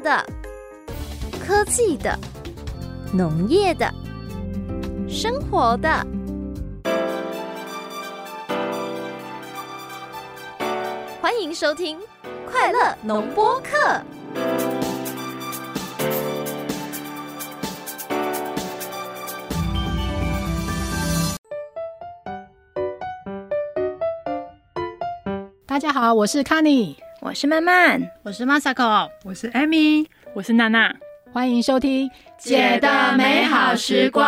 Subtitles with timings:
[0.00, 0.24] 的、
[1.44, 2.18] 科技的、
[3.12, 3.90] 农业的、
[5.08, 6.06] 生活的，
[11.20, 11.98] 欢迎收听
[12.50, 13.76] 《快乐农播客》。
[25.66, 26.96] 大家好，我是 Kenny，
[27.26, 30.94] 我是曼曼，我是 Masako，我是 Amy，我是娜娜。
[31.32, 34.24] 欢迎收听《姐的美好时光》。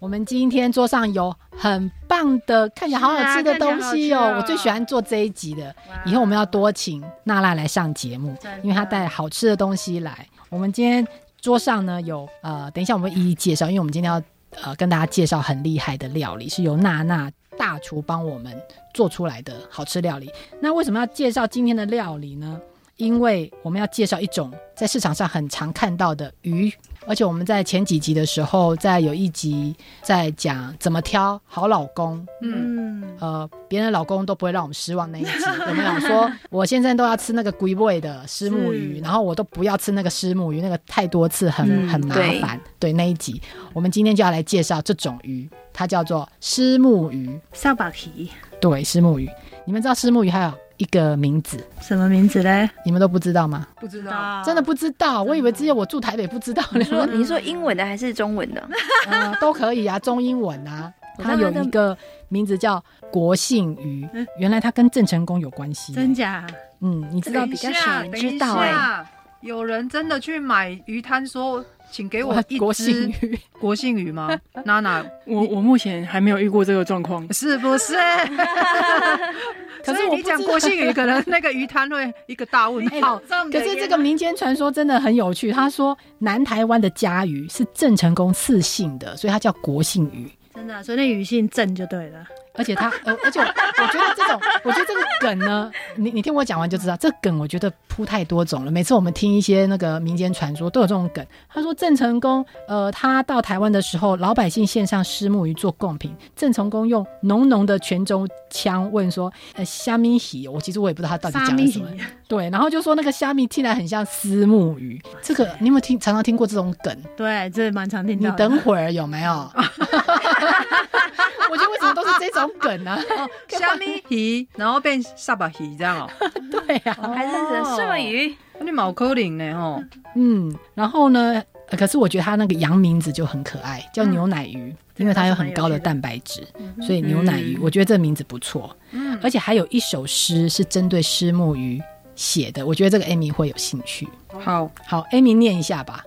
[0.00, 4.32] 我们今天桌上有很棒的，看起来好好吃的东西哦。
[4.32, 5.72] 啊、我最喜欢做这一集的，
[6.04, 10.26] 以后我们要多请娜娜来上节目，因为她带好吃的东西来。
[10.50, 11.06] 我们今天
[11.40, 14.20] 桌上呢有呃，等一下我们一一介绍，因为我们今天要
[14.60, 17.30] 呃跟大家介绍很厉害的料理，是由娜娜。
[17.62, 18.60] 大厨帮我们
[18.92, 20.28] 做出来的好吃料理。
[20.60, 22.60] 那为什么要介绍今天的料理呢？
[22.96, 24.52] 因为我们要介绍一种
[24.82, 26.68] 在市场上很常看到的鱼，
[27.06, 32.26] 而且我们在前几集的时候，在有一集在讲怎么挑好老公。
[32.40, 35.30] 嗯，呃，别人的老公都不会让我们失望那一集，
[35.68, 42.60] 有没有说我现在都要吃那个龟味的虱目鱼，然后我都不要吃那个虱目鱼，那个太多次很、嗯、很麻烦。
[42.80, 43.40] 对，对那一集，
[43.72, 45.48] 我们今天就要来介绍这种鱼。
[45.72, 48.32] 它叫做虱目鱼，萨巴皮。
[48.60, 49.30] 对，虱目鱼。
[49.64, 51.64] 你们知道虱目鱼还有一个名字？
[51.80, 52.68] 什么名字嘞？
[52.84, 53.66] 你们都不知道吗？
[53.80, 55.22] 不知道，真的不知道。
[55.22, 56.62] 我以为只有我住台北不知道。
[56.72, 58.68] 你说，你说英文的还是中文的？
[59.08, 60.92] 呃，都可以啊，中英文啊。
[61.18, 61.96] 它有一个
[62.28, 65.92] 名字叫国姓鱼，原来它跟郑成功有关系。
[65.92, 66.46] 真假？
[66.80, 69.04] 嗯，你知道比较少人知道哎。
[69.42, 71.64] 有人真的去买鱼摊说。
[71.90, 74.34] 请给我一只国姓鱼，国姓鱼吗？
[74.64, 77.92] 娜娜，我我目前还没有遇过这个状况，是不是？
[79.84, 83.20] 可是你讲国姓鱼，可能那个鱼摊会一个大问号。
[83.50, 85.50] 可是这个民间传说真的很有趣。
[85.52, 90.30] 他说南台湾的家鱼是郑成功赐姓的，所以它叫国姓鱼。
[90.54, 92.26] 真的，所以那鱼姓郑就对了。
[92.54, 98.70] 而且他，呃，而且我，我觉得这种，我觉得这个梗呢，你你听我讲完就知道，这个梗我觉得铺太多种了。
[98.70, 101.26] 每次我们听一些那个民间传说，都有这种梗。
[101.48, 111.86] 他说郑成功，呃，他到台湾的时候，老百姓献上虱目鱼做贡品，郑成功用浓浓的泉州腔问说：“呃，虾米喜？”我其实我也不知道他到底讲了什么。
[112.28, 115.00] 对，然后就说那个虾米听起来很像虱目鱼。
[115.22, 115.98] 这个你有没有听？
[115.98, 116.94] 常常听过这种梗？
[117.16, 118.28] 对，这蛮常听到。
[118.28, 119.50] 你等会儿有没有？
[121.50, 122.98] 我觉得为什么都是这种梗呢？
[123.48, 126.10] 虾米鱼，然后变沙巴鱼这样哦。
[126.50, 127.32] 对呀，还是
[127.76, 128.34] 什么鱼？
[128.60, 129.52] 你毛可灵呢？
[129.54, 131.42] 哦，嗯，然后呢？
[131.78, 136.46] 可是我觉得它那个洋名字就很可爱，叫牛奶鱼，因为它有很高的蛋白质，
[136.82, 138.76] 所以牛奶鱼，我觉得这个名字不错。
[138.90, 141.82] 嗯，而且还有一首诗是针对虱目鱼
[142.14, 144.06] 写的，我觉得这个 Amy 会有兴趣。
[144.38, 146.04] 好好，Amy 念一下吧。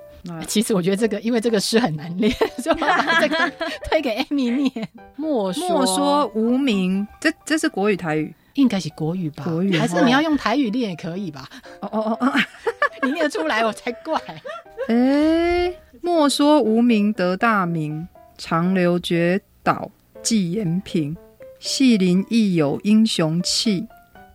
[0.47, 3.51] 其实我觉得这个，因为这个诗很难念， 就把这个
[3.89, 4.87] 推给 Amy 念。
[5.15, 9.43] 莫说莫说无名，这这是国语台语，应该是国语吧？
[9.43, 11.47] 国语还是你要用台语念也可以吧？
[11.81, 12.33] 哦哦哦哦，
[13.03, 14.19] 你念得出来我才怪。
[14.87, 18.07] 哎，莫说无名得大名，
[18.37, 21.15] 长流绝岛寄延平。
[21.59, 23.87] 戏林亦有英雄气，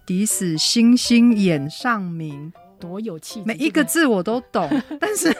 [0.04, 2.52] 抵死星星眼上明。
[2.80, 4.68] 多有气质，每一个字我都懂，
[4.98, 5.30] 但是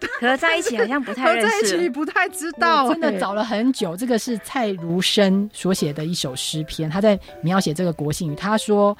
[0.20, 2.88] 合在一起好像不太认识，合在一起不太知道。
[2.88, 8.34] 真的找了很久，这个是蔡如生所写的一首诗篇，他在描写这个国姓鱼。
[8.34, 8.96] 他说：“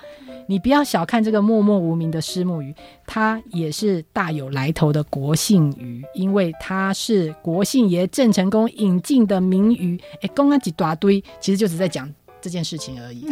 [0.47, 2.75] 你不要小看这个默默无名的虱目鱼，
[3.07, 12.09] 它也是大有来头的国姓鱼，因为它是国姓爷郑成功引进的名鱼。”哎，公安几大堆，其实就只在讲
[12.41, 13.27] 这件事情而已。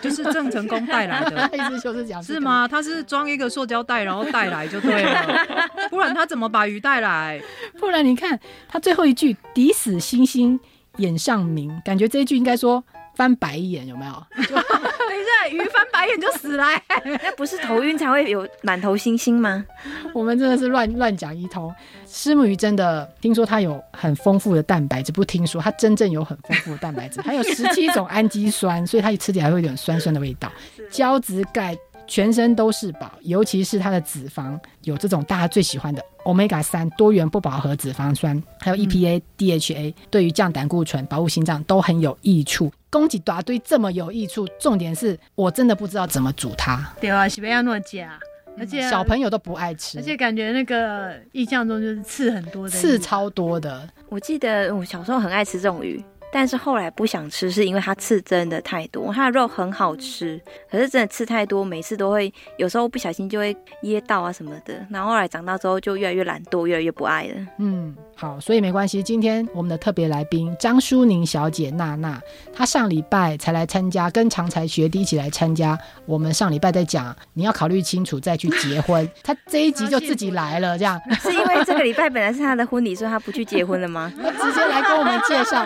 [0.00, 2.66] 就是郑成功带来的，意思就是讲是吗？
[2.68, 5.46] 他是装一个塑胶袋，然后带来就对了。
[5.90, 7.40] 不然他怎么把鱼带来？
[7.78, 10.58] 不然你看他最后一句“抵死星星
[10.96, 12.82] 眼上明”，感觉这一句应该说
[13.16, 14.12] 翻白眼，有没有？
[14.36, 16.64] 等一下，鱼翻白眼就死了。
[17.22, 19.64] 那不是头晕才会有满头星星吗？
[20.12, 21.72] 我们真的是乱乱讲一通。
[22.06, 30.50] 虱目鱼真的听说它有很丰富的蛋白质，不听说它真正有很丰富的蛋白质，还有十七种氨基酸，所以它吃起来会有点酸酸的味道。
[30.90, 42.72] 胶质钙，全身都是宝，尤其是它的脂肪有这种大家最喜欢的 Omega 三多元不饱和脂肪酸，还有 EPA、嗯、DHA，对于降胆固醇、保护心脏都很有益处。
[42.90, 46.92] 供给大堆这么有益处，重点是我真的不知道怎么煮它。
[47.00, 48.18] 对啊，是不要那么假。
[48.56, 53.88] 而且小朋友都不爱吃，而且感觉那个印象中就是刺很多的，刺超多的。
[54.08, 56.00] 我记得我小时候很爱吃这种鱼，
[56.34, 59.12] 但是后来不想吃，是因为它刺真的太多。
[59.12, 64.84] 它的肉很好吃，可是真的刺太多，每次都会有时候不小心就会噎到啊什么的。
[64.90, 67.34] 然后后来长大之后就越来越懒惰，越来越不爱了。
[67.60, 69.00] 嗯，好，所以没关系。
[69.00, 72.20] 今天我们的特别来宾张淑宁小姐娜娜，
[72.52, 75.78] 她上礼拜才来参加，跟常才学弟一起来参加。
[76.04, 79.08] 我们上礼拜在讲，你要考虑清楚再去结婚。
[79.22, 84.12] 她这一集就自己来了，这样是因为这个礼拜本来是她的婚礼，所以她不去结婚了吗？
[84.20, 85.64] 她直接来跟我们介绍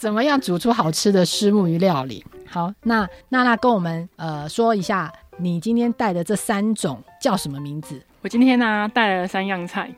[0.00, 2.24] 怎么样煮出好吃的虱目鱼料理。
[2.48, 8.00] 好，那娜娜跟我们呃说一下，你今天带的这三种叫什么名字？
[8.22, 9.90] 我今天呢带了三样菜，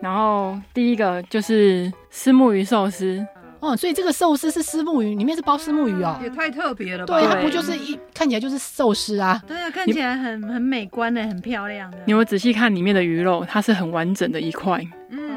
[0.00, 3.22] 然后第一个就是虱目鱼寿司。
[3.60, 7.20] 哦，所以这个寿司是虱目鱼，里面是包虱目鱼哦，也太特别了吧？
[7.20, 9.42] 对，它不就是一看起来就是寿司啊？
[9.46, 11.98] 对啊，看起来很很美观的，很漂亮的。
[12.06, 14.82] 你有仔细看里面的鱼肉，它是很完整的一块。
[15.10, 15.30] 嗯，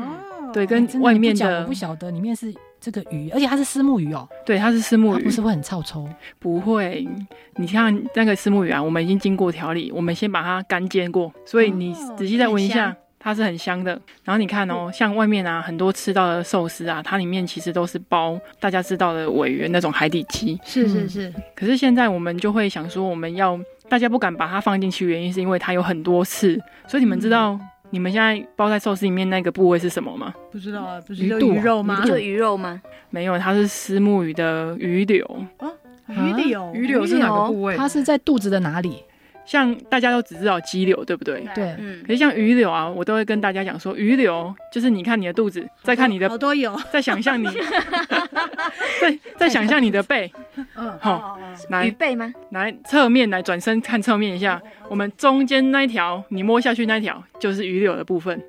[0.54, 4.27] 对，跟外面的我不晓得里面是这个鱼，而且它是丝木鱼哦。
[4.45, 6.06] 对，它是丝木鱼，不是会很臭臭？
[6.38, 7.07] 不会，
[7.56, 12.94] 你像那个丝木鱼啊，我们已经经过调理，我们先把它干煎过，所以你仔细再闻一下。
[13.25, 13.94] 它是很香的，
[14.25, 20.59] 然后你看哦，像外面啊很多吃到的寿司啊，它里面其实都是包大家知道的尾鱼那种海底鸡。
[20.65, 21.29] 是是是。
[21.29, 21.36] 嗯。
[21.56, 23.57] 可是现在我们就会想说，我们要
[23.88, 26.62] 大家不敢把它放进去，原因是因为它有很多刺。
[26.86, 27.57] 所以你们知道
[27.94, 30.34] 你们现在包在寿司里面那个部位是什么吗？
[30.51, 32.04] 不知道啊，不是鱼肉吗？
[32.04, 32.81] 就鱼肉吗？
[33.12, 35.24] 没有，它是石目鱼的鱼柳。
[35.60, 35.69] 啊，
[36.07, 37.78] 鱼柳，鱼柳是哪个部位？
[37.78, 39.04] 它是在肚子的哪里？
[39.45, 41.45] 像大家都只知道肌柳，对不对？
[41.54, 42.01] 对，嗯。
[42.01, 47.48] 可是像鱼柳啊，我都会跟大家讲说，鱼柳就是你看你的肚子，再看你的，好多油，再想象你，
[49.01, 50.31] 再再想象你的背，
[50.75, 51.38] 嗯，好，
[51.69, 51.86] 来。
[51.88, 52.34] 鱼背吗？
[52.51, 58.42] 来侧面来转身看侧面一下，我们中间那一条，你摸下去那一条就是鱼柳的部分。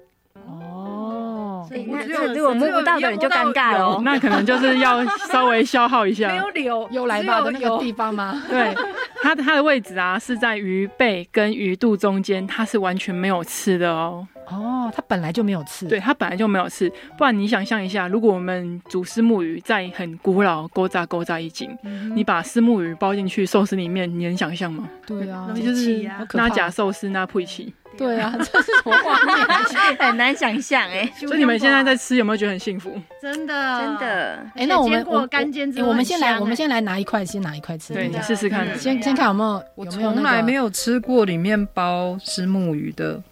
[1.88, 6.29] 那如果摸不到的人就尴尬了，那可能就是要稍微消耗一下。
[6.29, 8.43] 没有柳，又来到的那个地方吗？
[8.49, 8.75] 对。
[9.23, 14.26] 它的它的位置啊，是在鱼背跟鱼肚中间，它是完全没有刺的哦。
[14.49, 15.88] 哦，它本来就没有刺。
[15.88, 16.93] 对，它本来就没有刺。
[17.17, 24.87] 不然你想象一下，如果我们煮虱目鱼在很古老勾扎勾扎一斤，嗯、你把虱目鱼包进去寿司里面，你能想象吗？
[25.06, 27.73] 对啊，那就是那假寿司那配起。
[27.96, 29.37] 对啊， 这是什么画面？
[29.99, 31.11] 很难想象哎。
[31.17, 33.00] 所以你们现在在吃，有没有觉得很幸福？
[33.20, 34.46] 真的，真的。
[34.55, 37.94] 哎，那我们我干煎之后，我们先来，我们先来拿一块，先拿一块吃。
[37.94, 38.67] 对，你试试看。
[38.79, 43.23] 先先看有没有，我从来没有吃过里面包虱目鱼的。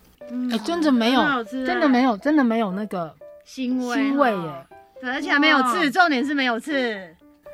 [0.50, 3.14] 哎，真的没有，真的没有，真的没有那个
[3.46, 4.66] 腥味，腥味耶。
[5.04, 6.94] 而且还没有刺，重点是没有刺。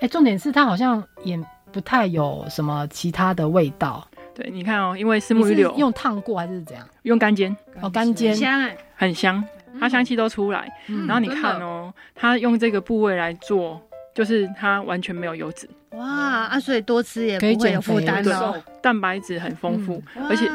[0.01, 1.39] 哎，重点是它好像也
[1.73, 4.07] 不太有什么其他的味道。
[4.39, 5.75] 对，你看哦，因为是木鱼柳。
[5.77, 6.87] 用烫过还是怎样？
[7.03, 7.55] 用干煎。
[7.81, 8.33] 哦，干煎。
[8.33, 9.43] 香哎，很香，
[9.81, 10.73] 它香气都出来。
[11.09, 13.83] 然后你看哦，它用这个部位来做，
[14.15, 15.69] 就是它完全没有油脂。
[15.91, 18.55] 哇啊，所以多吃也不会有负担哦。
[18.81, 20.01] 蛋白质很丰富，
[20.31, 20.49] 而且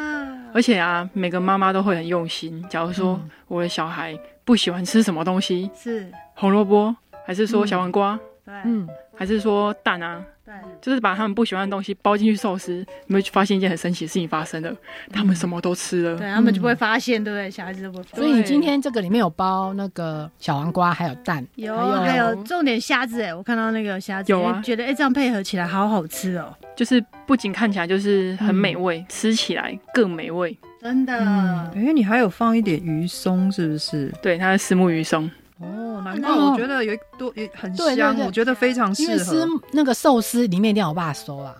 [0.54, 2.64] 而且啊，每个妈妈都会很用心。
[2.70, 6.10] 假如说我的小孩不喜欢吃什么东西，是。
[6.36, 6.96] 红萝卜，
[7.26, 10.24] 还是说小黄瓜，对，嗯，还是说蛋啊。
[10.46, 14.70] 对，就是把他们不喜欢的东西包进去寿司，你会发现一件很神奇的事情发生了，
[15.10, 17.50] 他们什么都吃了，对，他们就不会发现，对不对？
[17.50, 18.04] 小孩子都不会。
[18.12, 31.70] 所以你今天这个里面有包那个小黄瓜，还有蛋，有还有重点虾子哎，我看到那个虾子，有啊，觉得哎这样配合起来好好吃哦，就是不仅看起来就是很美味，吃起来更美味，真的。
[31.74, 34.12] 因为你还有放一点鱼松，是不是？
[34.20, 35.30] 对，它是石目鱼松。
[35.60, 39.12] 哦，难怪我觉得有一多也很香，我觉得非常适合。
[39.12, 41.54] 因为是那个寿司里面一定要有肉松啊，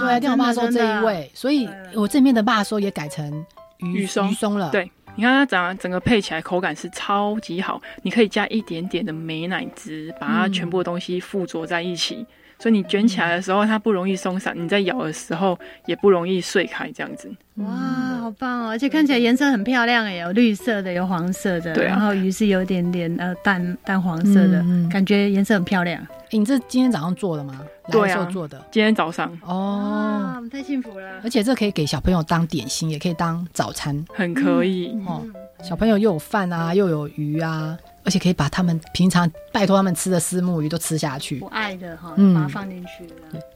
[0.00, 3.46] 对，一定要有霸收这一味，所以我这面的霸收也改成
[3.78, 4.70] 鱼松鱼松了。
[4.70, 12.26] 对，你看它整整个配起来口感是超级好，你可以加一点点的美奶汁，把它全部的东西附着在一起。
[12.60, 16.90] 所以你卷起来的时候，它不容易松散；你在咬的时候，也不容易碎开。
[16.90, 18.68] 这样子，哇，好棒哦！
[18.68, 26.04] 而且看起来颜色很漂亮哎，有绿色的，有黄色的，对啊，然后鱼是有点点呃淡淡黄色的，感觉颜色很漂亮。
[26.30, 27.60] 你这今天早上做的吗？
[27.90, 28.62] 对啊，做的。
[28.70, 31.20] 今天早上哦，我们太幸福了。
[31.24, 35.24] 而且这可以给小朋友当点心，也可以当早餐，很可以哦。
[35.62, 37.76] 小朋友又有饭啊，又有鱼啊。
[38.04, 43.06] 而且可以把他们平常拜托他们吃的丝目鱼都吃下去，我爱的哈，嗯，把它放进去。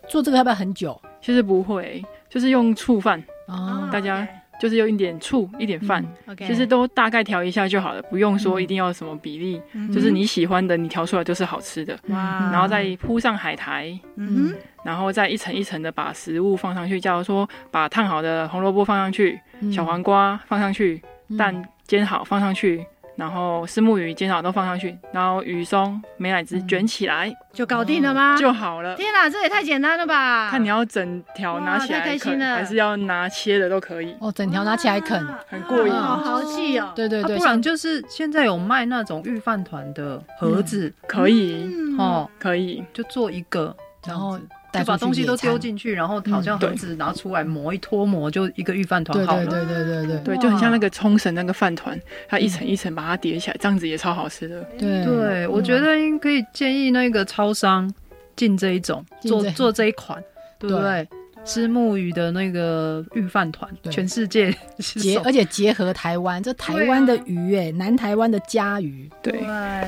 [0.07, 1.01] 做这个要不要很久？
[1.23, 4.27] 其实不会，就是用醋饭哦，大家
[4.61, 6.05] 就是用一点醋，一点饭，
[6.39, 9.61] 其实都大概调一下就好了，不用说一定要什么比例，
[9.93, 11.99] 就是你喜欢的，你调出来就是好吃的。
[12.09, 19.41] 哇，然后再铺上海苔，嗯，然后再一层一层的把食物放上去，假如说把烫好的红萝卜放上去，
[19.73, 21.03] 小黄瓜放上去，
[21.37, 22.87] 蛋煎好放上去。
[23.17, 28.37] 然后虱目鱼、煎草都放上去，然后鱼松、美乃滋卷起来，嗯、就搞定了吗？
[28.39, 28.97] 就好了。
[28.97, 30.49] 天哪，这也太简单了吧！
[30.51, 34.17] 看你要整条拿起来啃，还是要拿切的都可以。
[34.21, 36.93] 哦，整条拿起来啃，很过瘾，好豪气哦！
[36.95, 41.67] 对对对，不然就是现在有卖那种御饭团的盒子，嗯、可以
[41.99, 43.77] 哦，可以就做一个，
[44.07, 44.39] 然后。
[44.73, 49.45] 就把东西都丢进去，然后好像盒子拿出来磨一脱模，就一个御饭团好了。
[49.47, 54.63] 对对对对对对，就很像那个冲绳那个饭团，它一层一层把它叠起来，这样子也超好吃的。
[54.79, 57.93] 对对，我觉得应可以建议那个超商
[58.35, 60.23] 进这一种，做做这一款，
[60.59, 61.07] 对不对？
[61.45, 69.45] 虱目鱼的那个御饭团，全世界结，而且结合台湾，这台湾的鱼哎，南台湾的家鱼，对，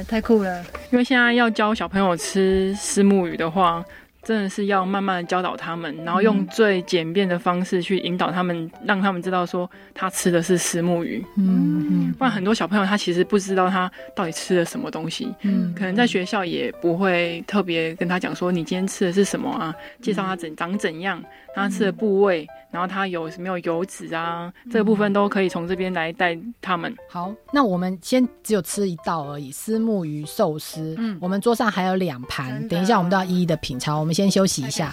[0.08, 0.62] 太酷了。
[0.90, 3.82] 因为现在要教小朋友吃虱目鱼的话。
[4.24, 11.24] 真的是要慢慢的教导他们，然后用最简便的方式去引导他们，让他们知道说他吃的是石目鱼。
[11.36, 15.32] 嗯嗯，不然很多小朋友他其实不知道他到底吃了什么东西。
[15.42, 21.22] 嗯，可能在学校也不会特别跟他讲说你今天吃的是什么啊，介绍他怎长怎样，
[21.54, 22.46] 他吃的部位。
[22.70, 24.52] 然后它有没有油脂啊？
[24.68, 26.92] 这个部分都可以从这边来带他们。
[27.08, 30.96] 好，那我们先只有吃一道而已，丝目鱼寿司。
[30.98, 34.00] 嗯，我们桌上还有两盘，等一下我们都要一一的品尝。
[34.00, 34.92] 我们先休息一下。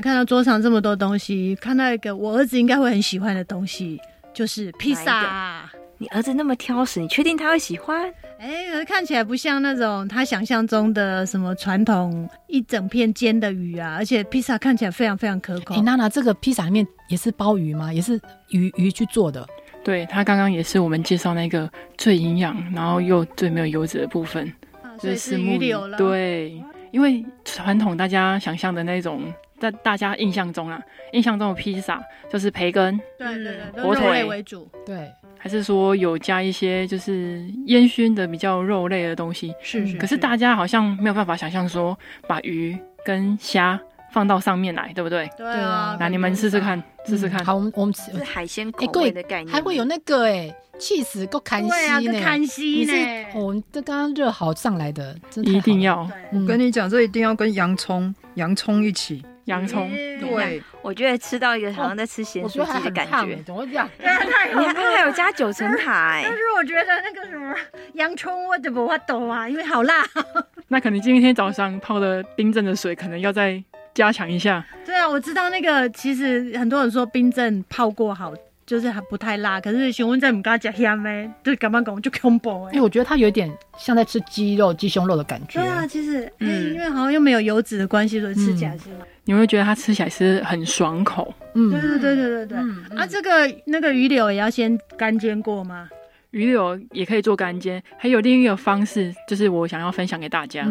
[0.00, 4.00] 看到桌上这么多东西，看到一个我儿子应该会很喜欢的东西，
[4.32, 5.70] 就是披萨。
[5.98, 8.04] 你儿子那么挑食，你确定他会喜欢？
[8.38, 15.72] 哎、欸，看起来不像那种他想象中的什么传统一整片煎的鱼啊，而且披萨看起来非常非常可口。
[15.72, 17.90] 哎、欸，娜娜，这个披萨里面也是鲍鱼吗？
[17.90, 19.46] 也是鱼鱼去做的？
[19.82, 24.46] 对，它刚刚也是我们介绍那个最营养，然后又最没有油脂的部分，
[24.82, 25.96] 啊、所以是鱼柳了。
[25.96, 29.22] 对，因为传统大家想象的那种。
[29.58, 30.80] 在大家印象中啊，
[31.12, 39.54] 印象中的披萨就是培根，对对对，火腿为主，对，还是说有加一些就是烟熏的比较肉类的东西？
[39.62, 39.96] 是是。
[39.98, 41.98] 可是大家好像没有办法想象说
[42.28, 43.80] 把鱼跟虾
[44.12, 45.28] 放到上面来，对不对？
[45.36, 45.96] 对啊。
[45.98, 47.44] 那你们试试看，试试看。
[47.44, 53.26] 好，我们我们吃是海鲜口味的概念，还会有那个哎，气死够看稀呢，看稀呢。
[53.34, 56.08] 我们这刚刚热好上来的，一定要。
[56.32, 59.24] 我跟你讲，这一定要跟洋葱，洋葱一起。
[59.46, 63.88] 洋葱，对，我觉得吃到一个好像在吃咸酥鸡的感觉，怎么会这样？
[63.98, 67.54] 你看它还有加九层塔，但是我觉得那个什么
[67.94, 69.48] 洋葱我怎么会懂啊？
[69.48, 70.04] 因为好辣。
[70.68, 73.62] 那可能今天早上泡的冰镇的水，可能要再
[73.94, 74.64] 加强一下。
[74.84, 78.32] 对啊，我知道那个，其实很多人说冰镇泡过好。
[78.66, 82.72] 就是还不太辣，可是熊问在我们刚刚讲香咩，对，干嘛讲就恐怖哎。
[82.72, 83.48] 因为我觉得它有点
[83.78, 85.60] 像在吃鸡肉、鸡胸肉的感觉。
[85.60, 88.86] 对啊，其实，嗯，因为好像又没有油脂的关系，所以吃起来是。
[89.26, 91.34] 你会觉得它吃起来是很爽口。
[91.54, 92.46] 嗯，对对对对对。
[92.46, 92.98] 对。
[92.98, 93.30] 啊，这个
[93.66, 95.88] 那个鱼柳也要先干煎过吗？
[96.30, 100.66] 鱼柳也可以做干煎，还有另一个方式，就是我想要分享给大家，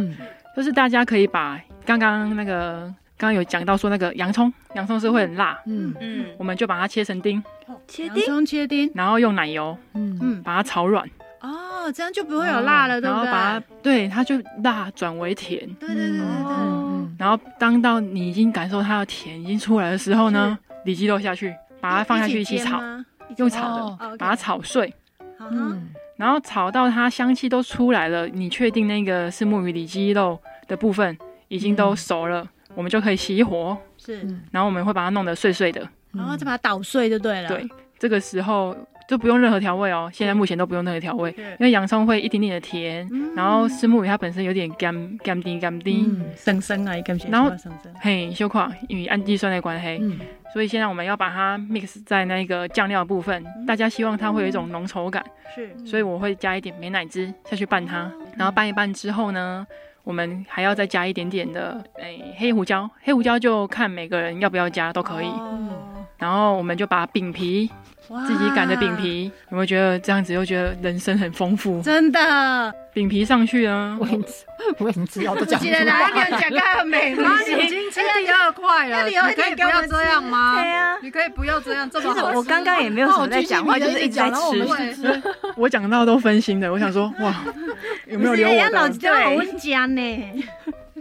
[0.55, 2.91] 就是大家可以把刚刚那个。
[3.17, 5.95] 刚刚有讲到说那个洋葱，洋葱是会很辣，嗯。
[6.01, 7.41] 嗯，我们就把它切成丁，
[7.87, 10.19] 切丁，切丁，然后用奶油，嗯。
[10.21, 11.09] 嗯，把它炒软，
[11.39, 13.25] 哦，这样就不会有辣了，对不对？
[13.25, 14.35] 然后把它，对，它就
[14.65, 16.25] 辣转为甜，对对对对对，
[17.17, 22.81] 然后当到你已经感受它的甜已经出来的时候呢，里脊肉下去，把它放下去一起炒，
[23.37, 24.93] 用炒的，把它炒碎，
[25.39, 31.17] 嗯，然后炒到它香气都出来了，你确定那个是木鱼里脊肉的部分
[31.47, 32.47] 已经都熟了。
[32.73, 34.19] 我们就可以熄火，是，
[34.51, 37.47] 然后我们会把它弄得碎碎的，然后再把它捣碎就对了。
[37.47, 37.65] 对，
[37.97, 38.75] 这个时候
[39.07, 40.09] 就不用任何调味哦。
[40.13, 46.93] 现在目前都不用任何调味，因为洋葱会一点点的甜，然后石木鱼它本身有点甘甘甜甘甜，生生啊，
[47.29, 47.51] 然后
[48.01, 50.19] 嘿，小块，因为氨基酸的关系，
[50.53, 59.65] 所以现在我们要把它 mix 在那个酱料部分，大家希望它会有一种浓稠感，是，所以我会加一点美乃滋下去拌它，然后拌一拌之后呢。
[60.05, 65.25] 我们还要再加一点点的诶、欸、黑胡椒，黑胡椒就看每个人要不要加都可以。
[65.25, 67.94] 哦、然后我们就把饼皮，哇
[68.27, 71.81] 自己擀的饼皮，有没有觉得这样子又觉得人生很丰富？
[71.81, 73.97] 真的，饼皮上去啊！
[73.99, 74.07] 我
[74.77, 75.59] 我很知道都讲。
[75.59, 77.39] 记得哪一天讲个很美吗？
[77.47, 80.55] 你已经吃第二块了，你可以不要这样吗？
[80.61, 81.89] 对呀，你可以不要这样。
[81.89, 85.21] 这么好，我刚刚也没有什么在讲话，就是一直在吃。
[85.57, 87.35] 我讲到都分心的，我想说哇，
[88.07, 88.69] 有没有留我的？
[88.71, 90.43] 脑子都好温佳呢。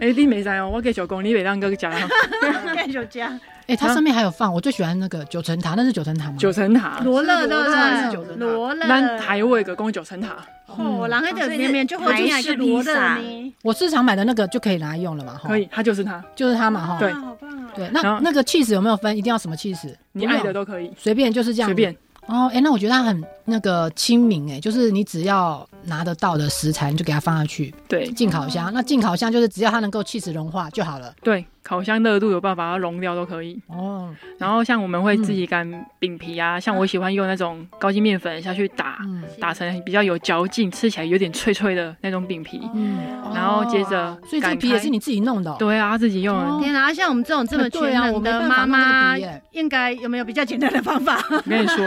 [0.01, 1.91] 哎，你没在哦，我给小公，你别让哥讲。
[2.75, 3.39] 给小讲。
[3.67, 6.35] 哎，它上面还有放，我最喜欢那个九层塔，那是九层塔吗？
[6.37, 7.63] 九层塔，罗勒的
[8.03, 8.85] 是九层塔，罗勒。
[8.85, 10.35] 那台味个公九层塔，
[10.67, 13.17] 哦，然后这里面就会就是罗勒。
[13.63, 15.39] 我市场买的那个就可以拿来用了嘛？
[15.43, 16.85] 可以，它就是它，就是它嘛？
[16.85, 17.71] 哈，对，好棒啊！
[17.75, 19.17] 对，那那个 cheese 有没有分？
[19.17, 19.95] 一定要什么 cheese？？
[20.11, 21.95] 你爱的都可以，随便就是这样，随便。
[22.27, 27.73] 哦，哎，那我觉得它很那个清明，哎，就是你只要拿得到的食材，你就给它放下去。
[27.87, 31.13] 对，进烤箱，那进烤箱就是只要它能够气死融化就好了。
[31.23, 31.45] 对。
[31.65, 34.13] 烤箱热度有办法把它融掉都可以哦。
[34.37, 38.99] 然后像我们会自己擀饼皮啊，像我喜欢用那种高筋面粉下去打，
[39.39, 42.61] 打成比较有嚼劲，吃起来有点脆脆的那种饼皮。
[42.75, 42.99] 嗯，
[43.33, 45.55] 然后接着，所以这皮也是你自己弄的？
[45.57, 46.63] 对啊，自己用的。
[46.63, 49.17] 天啊，像我们这种这么全能的妈妈，
[49.49, 51.19] 应该有没有比较简单的方法？
[51.31, 51.83] 我跟你说，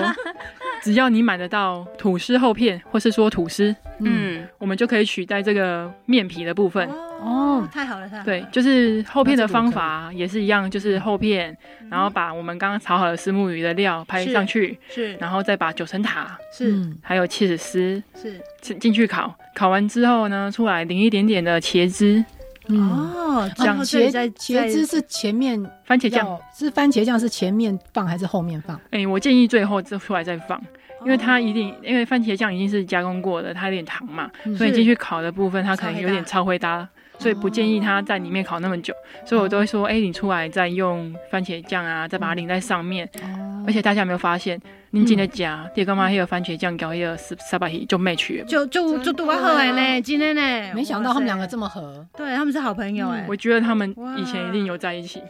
[0.82, 6.86] 只要你买得到吐司厚片，或是说吐司，嗯，我们就可以取代这个面皮的部分。
[7.20, 8.24] 哦，太好了，太好了。
[8.24, 11.56] 对，就是厚片的方法也是一样，就是厚片，
[11.90, 18.38] 然后把我们刚刚炒好的石木鱼的料拍上去，是，然后再把九层塔是，还有切子丝是。
[18.78, 22.22] 进去烤，烤完之后呢，出来淋一点点的茄汁。
[22.66, 26.38] 哦，讲茄茄汁是前面番茄酱。
[26.54, 28.78] 是番茄酱是前面放还是后面放？
[28.90, 30.62] 哎，我建议最后再出来再放，
[31.04, 36.88] 因为它一定因为番茄酱已经是加工过的，它有点糖嘛，所以进去烤的部分它可能有点超会搭。
[37.20, 38.94] 所以不建议它在里面烤那么久，
[39.26, 43.04] 所以我都会说，哎、欸，你出来再用番茄酱啊，再把它淋在上面。
[43.20, 44.56] 哦、而且大家有没有发现？
[44.90, 55.22] 您今天加，爹干嘛还有番茄酱搞一个沙沙巴鱼就 match 了，就就就多合哎呢，今天呢，没想到他们两个这么合，对，他们是好朋友哎，我觉得他们以前一定有在一起，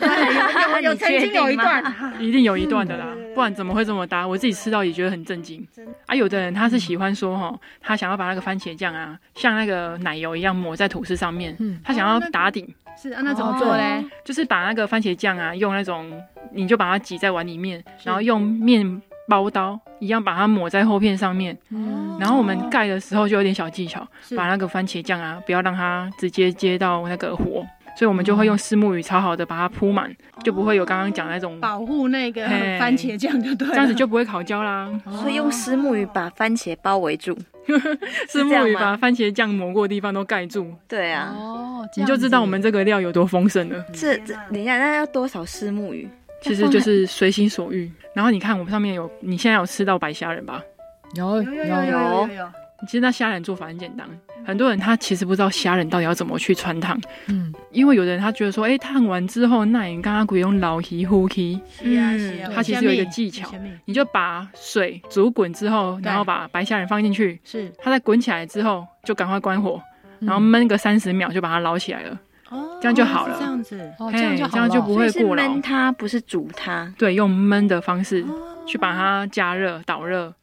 [0.00, 1.82] 有有 曾经有一段，
[2.20, 4.26] 一定有一段的啦，不然怎么会这么搭？
[4.26, 5.66] 我自己吃到也觉得很震惊。
[6.06, 12.74] 啊，有的人他是喜欢说哈，他想要把那个番茄酱啊，像那个奶油一样抹在吐司上面，他想要打底。
[13.00, 14.04] 是啊，那怎么做嘞？
[14.24, 16.10] 就是把那个番茄酱啊，用那种。
[16.52, 21.56] 你就把它挤在碗里面，然后用面包刀一样把它抹在厚片上面。
[21.68, 24.04] 嗯，然后我们盖的时候就有点小技巧，
[24.36, 27.64] 把那个番茄酱啊，不要让它直接接到那个火，
[27.96, 32.46] 所以我们就会用虱目鱼炒好的把它铺满，就不会有刚刚讲那种保护那个
[32.78, 34.88] 番茄酱，就对，这样子就不会烤焦啦。
[35.20, 37.36] 所以用虱目鱼把番茄包围住，
[38.28, 40.72] 虱目鱼把番茄酱抹过的地方都盖住。
[40.88, 43.84] 对啊，哦，你就知道我们这个料有多丰盛了。
[43.92, 46.08] 这这，等一下，那要多少虱目鱼？
[46.42, 47.90] 其实就是随心所欲。
[48.14, 50.62] 然后你看，我们上面有，你现在有吃到白虾仁吧？
[51.14, 52.48] 有有有有有。
[52.86, 54.08] 其实那虾仁做法很简单，
[54.44, 57.00] 很多人他其实不知道虾仁到底要怎么去穿烫。
[57.26, 57.52] 嗯。
[57.70, 61.60] 因为有的人他觉得说，哎，烫完之后，那你刚刚可以用老皮呼吸。
[61.70, 62.50] 是啊，是啊。
[62.54, 63.48] 它其实有一个技巧，
[63.84, 67.38] 你就把水煮滚之后，然后把白虾仁放进去。
[67.44, 67.72] 是。
[67.78, 69.80] 它在滚起来之后，就赶快关火，
[70.18, 72.18] 然后焖个三十秒，就把它捞起来了。
[72.48, 75.42] 哦这样就好了，这样子，哦，这样就这样就不会过了。
[75.42, 78.24] 焖它不是煮它，对，用焖的方式
[78.66, 80.34] 去把它加热、导热。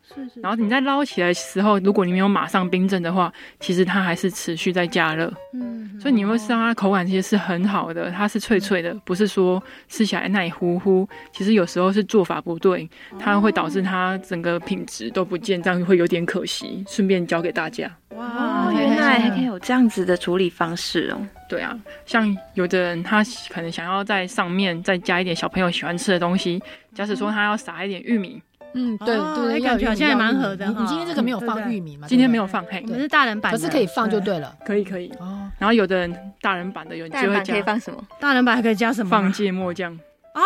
[0.42, 5.32] 然后你在捞起来的时候，如果你没有马上冰镇的话，其实它还是持续在加热。
[5.54, 11.08] 嗯，所以你会吃到它口感其实是很好的，它是脆脆的，不是说吃起来奶糊糊。
[11.32, 12.90] 其实有时候是做法不对，
[13.20, 16.84] 它会导致它整个品质都不见，这样会有点可惜。
[16.88, 17.92] 顺便教给大家。
[18.16, 21.28] 哇，原来还可以有这样子的处理方式哦。
[21.50, 26.62] 对啊，像有的人他可能想要在上面再加一点小朋友喜欢吃的东西，
[26.94, 28.42] 假使说他要撒一点玉米。
[28.78, 30.68] 嗯，对对，感觉好像也蛮合的。
[30.68, 32.06] 你今天这个没有放玉米吗？
[32.08, 35.12] 今天没有放，嘿，我们是大人版，可是可以放就对了，可以可以。
[35.20, 38.00] 哦，然后有的人大人版的有，就会加可以放什么？
[38.20, 39.10] 大人版还可以加什么？
[39.10, 39.92] 放芥末酱。
[40.36, 40.42] 哦，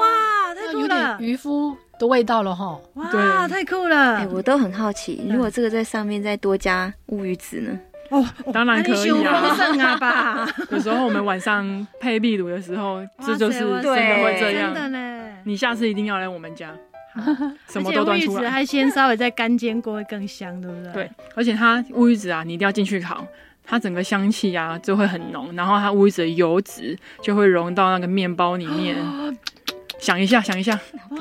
[0.00, 2.76] 哇，太酷了，渔夫的味道了哈。
[2.94, 4.16] 哇，太酷了。
[4.16, 7.78] 哎，我都很好奇，如果这个在上面再多加乌鱼子呢？
[8.10, 9.96] 哦，当然可以啊。
[9.96, 10.46] 吧。
[10.70, 14.74] 有时候我们晚上配秘鲁的时候，这就是真的会这样。
[14.74, 15.22] 真的呢。
[15.44, 16.74] 你下次一定要来我们家。
[17.68, 20.92] 什么都端出来，还先稍微再干煎过会更香，对不对？
[20.92, 23.26] 对，而且它乌鱼子啊，你一定要进去烤，
[23.64, 28.96] 它整个香气啊就会很浓，然后它乌鱼子的油脂就会融到那个面包里面。
[30.02, 30.78] 想一下，想一下，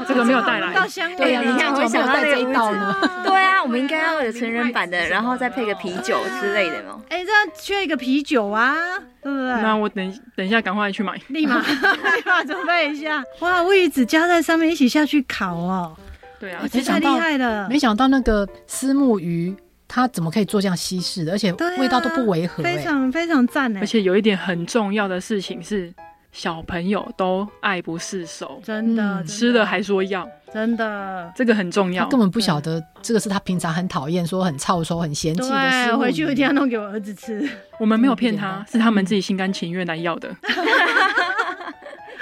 [0.07, 0.73] 这个没有带来。
[1.15, 2.95] 对呀，你看我想到这一道呢。
[3.23, 6.99] 对啊， 我们应该要有成人版的，然后再配个啤酒之类的嘛。
[7.09, 8.75] 哎，这样缺一个啤酒啊，
[9.21, 9.61] 对不对？
[9.61, 13.23] 那我等等一下，赶快去买，立马 立马准备一下。
[13.41, 15.95] 哇，乌鱼子加在上面一起下去烤哦。
[16.39, 17.69] 对啊，太厉害了。
[17.69, 19.55] 没想到那个虱目鱼，
[19.87, 23.77] 它怎么可以做这样西式的，而且味道都不违和，非常非常赞。
[23.77, 25.93] 而且有一点很重要的事情是。
[26.31, 32.03] 小朋友都爱不释手，真的吃了还说要，真的这个很重要。
[32.05, 35.97] 他根本不晓得这个是他平常很讨厌、说很臭臭、很嫌弃的事物。
[35.97, 37.47] 对，回去一定要弄给我儿子吃。
[37.79, 40.33] 我们没有骗他，是他们自己心甘情愿来要的。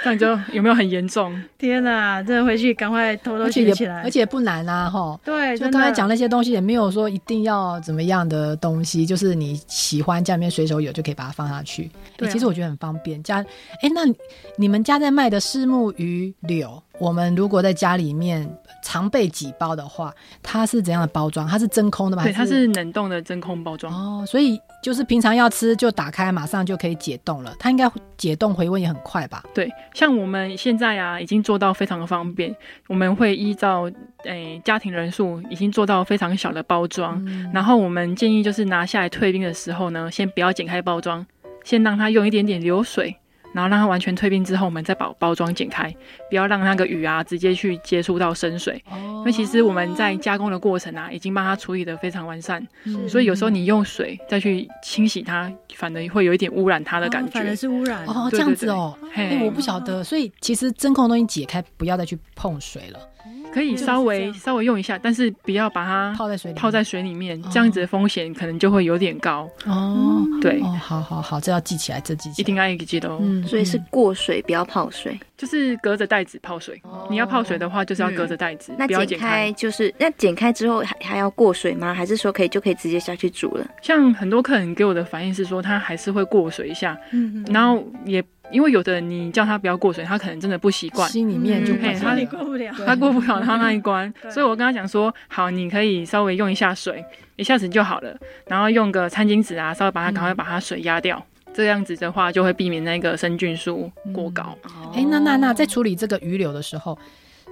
[0.02, 1.40] 这样就有没有很严重？
[1.58, 5.18] 天哪，这回去赶快偷偷学起来，而且不难啊，哈。
[5.24, 11.90] 对，就刚才讲那些东西也没有说一定要怎么样的东西，就是你喜欢家里面随手有就可以把它放下去。
[12.16, 13.22] 对、啊欸，其实我觉得很方便。
[13.22, 13.38] 家，
[13.82, 14.02] 哎、欸，那
[14.56, 18.48] 你们家在卖的虱目鱼柳，我们如果在家里面
[18.84, 21.48] 常备几包的话，它是怎样的包装？
[21.48, 22.22] 它是真空的吗？
[22.22, 23.92] 对，它是冷冻的真空包装。
[23.92, 27.56] 哦，所以就是平常要吃就打开，马上就可以解冻了。
[27.58, 29.42] 它应该解冻回温也很快吧？
[29.54, 32.54] 对，像我们现在啊，已经做到非常的方便。
[32.86, 33.90] 我们会依照
[34.24, 37.18] 诶、欸、家庭人数，已经做到非常小的包装。
[37.26, 41.26] 嗯、然后我们建议就是拿下来退冰的时候呢，先不要剪开包装，
[41.64, 43.16] 先让它用一点点流水。
[43.52, 45.94] 然后让它完全退冰之后，我们再把包装剪开，
[46.28, 48.82] 不要让那个鱼啊直接去接触到生水。
[48.90, 48.96] 哦。
[49.20, 52.66] 因为其实我们在加工的过程啊，已经帮它处理得非常完善。
[52.84, 53.08] 是。
[53.08, 57.28] 所以有时候你用水再去清洗它，反而会有一点污染它的感觉。
[57.28, 58.04] 哦、反而是污染。
[58.06, 58.96] 哦，这样子哦。
[59.12, 60.02] 嘿、欸，我不晓得。
[60.02, 62.98] 所以其实真空的东西解开，不要再去碰水了。
[63.52, 70.24] 可以稍微稍微用一下，但是不要把它泡在水里泡在水里面，这样子的风险可能就会有点高哦。
[70.40, 73.18] 对，哦，好好好，这要记起来，这记起，一定要记得哦。
[73.20, 76.80] 嗯，所以是过水，不要泡水，就是隔着袋子泡水。
[77.10, 79.52] 你要泡水的话，就是要隔着袋子，不要剪开。
[79.52, 81.92] 就是那剪开之后还还要过水吗？
[81.92, 83.66] 还是说可以就可以直接下去煮了？
[83.82, 88.24] 像很多客人给我的反应是说，他还是会过水一下，嗯，然后也。
[88.50, 94.12] 因为有的人你叫他不要过水，他可能真的不习惯，心里面就怕他过不了，他过不了他那一关。
[94.30, 97.04] 所以我跟他讲说，好，你可以稍微用一下水，
[97.36, 104.56] 一下子就好了，然后用个餐巾纸啊，稍微把它赶快把它水压掉，嗯，这样子的话就会避免那个生菌数过高。
[104.64, 106.98] 哎，嗯，欸，那那那在处理这个鱼柳的时候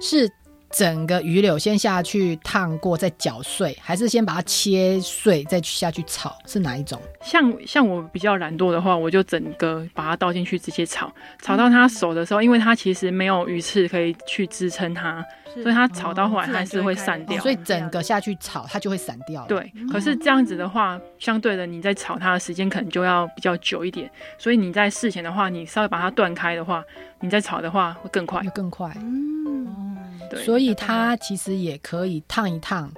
[0.01, 0.29] 是。
[0.71, 6.37] 整个鱼柳先下去烫过，再搅碎，还是先把它切碎再下去炒？
[6.45, 7.01] 是哪一种？
[7.21, 15.25] 像像我比较懒惰的话，我就整个把它倒进去直接炒，炒到它熟的时候，因为它其实没有鱼刺可以去支撑它，
[15.61, 17.39] 所以它炒到后来还是会散掉。
[17.39, 19.43] 哦，所以整个下去炒，它就会散掉。
[19.47, 26.83] 对，可是这样子的话，相对的你在炒它的时间可能就要比较久一点，所以你在事前的话，你稍微把它断开的话，
[27.21, 28.91] 你在炒的话会更快，会更快。
[29.01, 29.88] 嗯。
[30.37, 32.91] 所以它其实也可以烫一烫，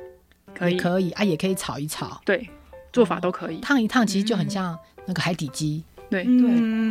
[0.53, 0.77] 可以。
[0.77, 2.49] 可以啊，也可以炒一炒，对，
[2.91, 3.59] 做法都可以。
[3.59, 6.23] 烫一烫其实就很像那个海底鸡，对。
[6.23, 6.33] 对，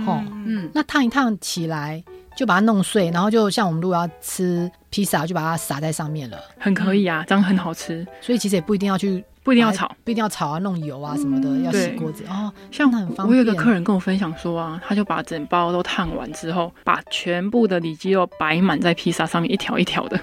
[0.06, 2.02] 哦，嗯，那烫一烫起来
[2.36, 8.06] 就把它弄碎，然后就像我们如果要吃披萨，就把它撒在上面了，很可以啊，这样很好吃。
[8.20, 9.24] 所以其实也不一定要去。
[9.42, 12.52] 不一定要炒，不一定要炒啊，弄油啊什么的，嗯、要洗锅子哦。
[12.70, 13.28] 像很方便。
[13.28, 20.20] 我有个客人跟我分享说啊，他就把整包都烫完之后，把全部的里脊肉摆满在披萨上面，一条一条的，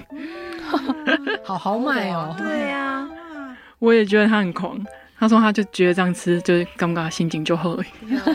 [1.44, 2.34] 好豪迈哦。
[2.38, 3.10] 对呀、啊，
[3.80, 4.78] 我也觉得他很狂。
[5.20, 7.82] 他说他就觉得这样吃，就是刚刚心情就好了，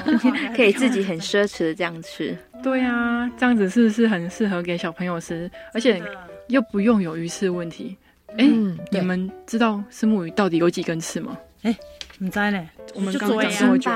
[0.53, 2.37] 可以自己很奢侈的这样吃。
[2.61, 5.49] 对啊，这样子是不是很适合给小朋友吃？
[5.73, 6.03] 而且
[6.49, 7.95] 又不用有鱼刺问题。
[8.37, 8.45] 哎、
[8.91, 11.37] 你们知道虱目鱼到底有几根刺吗？
[11.63, 11.77] 哎、欸，
[12.19, 12.69] 不知呢。
[12.95, 13.91] 我们刚刚讲这么久，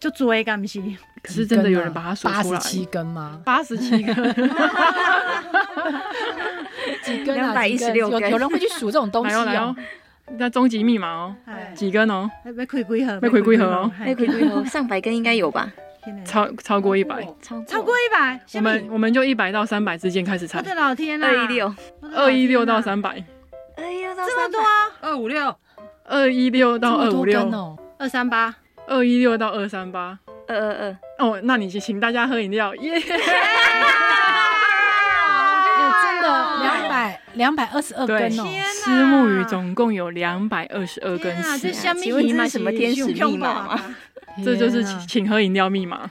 [0.00, 0.80] 就做一根不是？
[1.22, 3.40] 可是真的有人把它数出来，八十七根吗？
[3.44, 4.14] 八十七根，
[7.04, 7.42] 几根啊？
[7.42, 8.30] 两百一十六根。
[8.30, 9.76] 有人会去数这种东西、哦，
[10.38, 11.36] 那终极密码哦，
[11.74, 12.30] 几根哦？
[12.44, 13.20] 没亏几盒？
[13.20, 13.90] 没亏几盒哦？
[14.00, 14.64] 没亏几盒？
[14.64, 15.70] 上百根应该有吧？
[16.24, 18.40] 超超过一百，超超过一百。
[18.54, 20.58] 我们我们就一百到三百之间开始猜。
[20.58, 21.28] 我的老天啊！
[21.28, 21.74] 二一六，
[22.14, 23.22] 二一六到三百。
[23.76, 24.66] 哎呀，这么多啊！
[25.00, 25.54] 二五六，
[26.04, 28.54] 二一六到二五六哦，二三八，
[28.86, 30.96] 二一六到二三八，二二二。
[31.18, 33.00] 哦，那你请大家喝饮料，耶！
[36.02, 38.44] 真的两百两百二十二根哦！
[38.70, 43.80] 丝木鱼总共有两百二十二根刺，请问这是什么天使密码吗？
[44.44, 46.10] 这就是请喝饮料密码。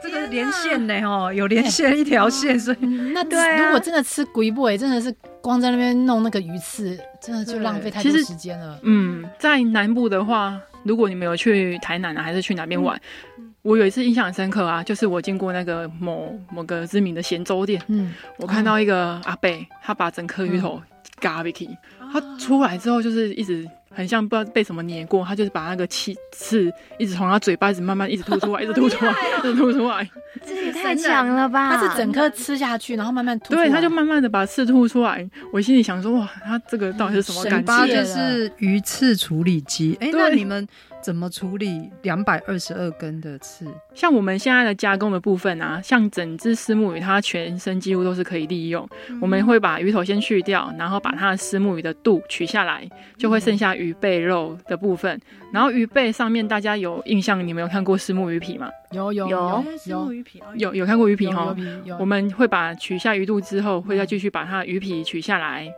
[0.00, 8.78] 这个连线呢，哦，有连线一条线，所以那对、啊，如果真的吃鬼不真的是光在那边弄那个鱼刺，真的就浪费太多时间了。
[8.82, 13.00] 嗯，在南部的话，如果你没有去台南啊，还是去哪边玩，
[13.38, 19.50] 嗯，我有一次印象很深刻啊，就是我经过那个某某个知名的咸粥店，嗯，我看到一个阿伯，
[19.82, 20.80] 他把整颗鱼头
[21.20, 21.68] 嘎进去，
[22.12, 23.68] 他出来之后就是一直。
[23.90, 30.08] 很像不知道被什么碾过，他就是把那个气刺一直从他嘴巴一直慢慢一直吐出来，一直吐出来，一直吐出来。
[30.46, 31.74] 这也太强了吧！
[31.74, 33.54] 他是整颗吃下去，然后慢慢吐。
[33.54, 35.28] 对，他就慢慢的把刺吐出来。
[35.52, 37.86] 我心里想说，哇，他这个到底是什么感觉？
[37.86, 39.96] 就是鱼刺处理机。
[40.00, 40.66] 哎、欸，那你们
[41.00, 43.66] 怎么处理两百二十二根的刺？
[43.94, 48.88] 像我们现在的加工的部分啊，像整只丝目鱼，它全身几乎都是可以利用。
[49.08, 55.16] 嗯、我们会把鱼头先去掉，然后把它的丝目鱼的肚取下来，就会剩下鱼背肉的部分。
[55.30, 57.46] 嗯、然后鱼背上面，大家有印象？
[57.46, 58.68] 你们有看过丝目鱼皮吗？
[58.90, 61.54] 有有有有鱼皮，有有看过鱼皮哈？
[61.98, 65.68] 我们会把取下鱼肚之后，会再继续把它的鱼皮取下来。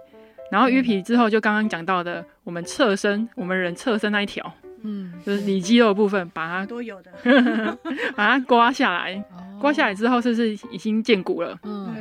[0.51, 7.11] 然后鱼皮之后，就刚刚讲到的，我们侧身，我们人侧身那一条，嗯，就是里肌肉的部分，把它都有的，
[8.17, 9.23] 把它刮下来，
[9.61, 11.59] 刮下来之后，是不是已经见骨了？
[11.63, 11.95] 嗯，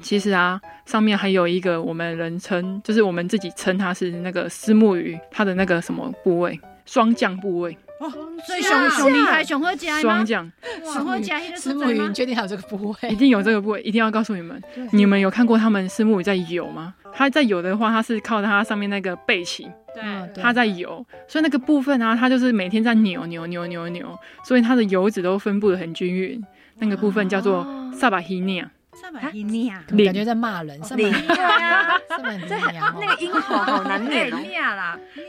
[0.00, 7.76] 其实啊，上面还有一个我们人称，就是我们自己称它是那个丝木鱼，它的那个什么部位，霜降部位。
[8.00, 8.10] 哦，
[8.46, 10.50] 所以熊熊厉害，熊会加霜降，
[10.90, 13.10] 熊会加虱目鱼，你确定还有这个部位？
[13.10, 14.60] 一定有这个部位，一定要告诉你们。
[14.90, 16.94] 你们有看过他们虱目鱼在游吗？
[17.12, 26.42] 它在游的话，它是靠它上面那个背鳍，对，它在游，所以那个部分啊，它就是每天在扭扭扭扭扭，所以它的油脂都分布的很均匀。
[26.78, 34.38] 那个部分叫做萨巴希尼亚，萨巴希尼亚，感觉在骂人，萨巴呀，萨巴希尼亚，那个音好好难念哦。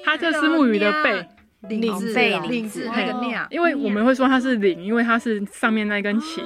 [0.06, 1.28] 它这是木鱼的背。
[1.70, 2.14] 领子，
[2.50, 6.42] 领子，那个鸟，因为我们会说它是领，因为它是上面那根旗。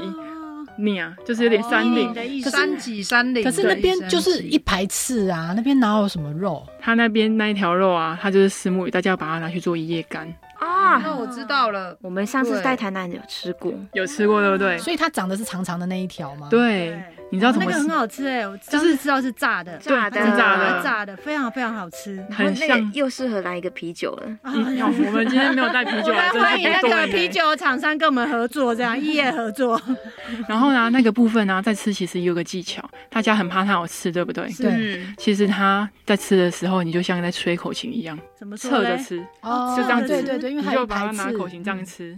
[0.77, 3.41] 鸟，就是有点山岭的意思，山脊山岭。
[3.41, 6.67] 可是那边就是一排刺啊，那边哪有什么肉？
[6.81, 10.27] 它那边那一条肉啊，它就是石目鱼，大家要把它拿去做一夜干
[10.59, 10.97] 啊。
[11.03, 14.77] 那我知道了，我们上次在台南有吃过，有吃过对不对？
[14.77, 16.47] 所以它长的是长长的那一条吗？
[16.49, 17.01] 对。
[17.31, 17.65] 你知道怎么？
[17.67, 24.37] 那个很好吃哎，我就是知道是炸的，炸的，炸的，炸的，非常非常好吃，很像，又适合来一个啤酒了。
[24.43, 29.81] 我们今天没有带啤酒来， 欢迎那个啤酒厂商跟我们合作，这样异业合作。
[30.47, 34.47] 然后呢，那个部分呢，在吃其实有个技巧，大家很怕它好吃，对不对？
[34.59, 35.01] 对。
[35.17, 39.19] 其实它在吃的时候，你就像在吹口琴一样，怎么侧着吃？
[39.41, 42.15] 哦，就这样子，对对对，因为你就把它拿口型这样吃，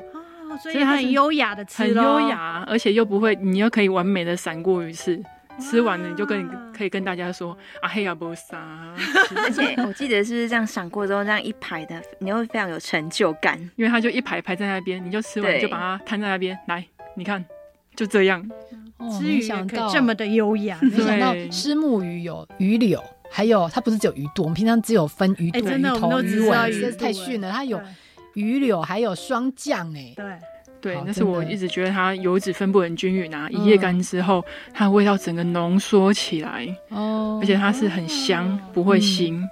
[0.62, 5.22] 所以它很优雅的吃，很优雅，而且又不会，你又可以完美的闪过鱼刺。
[5.60, 8.94] 吃完了你就跟可以跟大家说啊嘿呀不杀，
[9.44, 16.86] 而且我记得是不是这样闪过之后这样一排的，你会非常有成就感，因为它就一排排在那边，你就吃完就把它摊在那边来，
[17.16, 17.44] 你看
[17.96, 18.48] 就这样，
[19.18, 27.82] 吃鱼可以这么的优雅， 没想到虱目鱼有鱼柳，还有它不是只有鱼肚，我们平常只有分鱼肚、鱼头、鱼尾，太逊了，它有
[28.38, 30.26] 鱼柳还有霜降哎，对。
[30.80, 34.46] 对，那是我一直觉得它油脂分布很均匀啊，一夜干之后，
[34.76, 39.34] 它的味道整个浓缩起来，哦，而且它是很香，不会腥。
[39.34, 39.50] 嗯，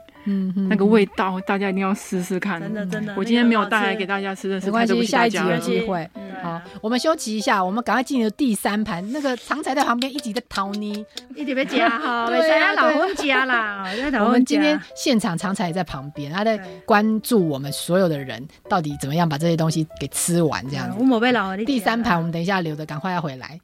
[0.70, 2.60] 那个味道大家一定要试试看。
[2.60, 6.10] 真的真的，我今天没有带来给大家吃的，没关系，下一集有机会。
[6.42, 9.04] 好，我们休息一下，我们赶快进入第三盘。
[9.12, 13.88] 那个常才在旁边一直在掏泥，一直被夹哈， 对啊，老公夹啦。
[14.24, 20.98] 我们今天现场常才也在旁边，他在关注我们所有的人到底怎么样把这些东西给吃完这样子。
[21.00, 23.60] 我冇被老第三盘，我们等一下留着，赶快要回来。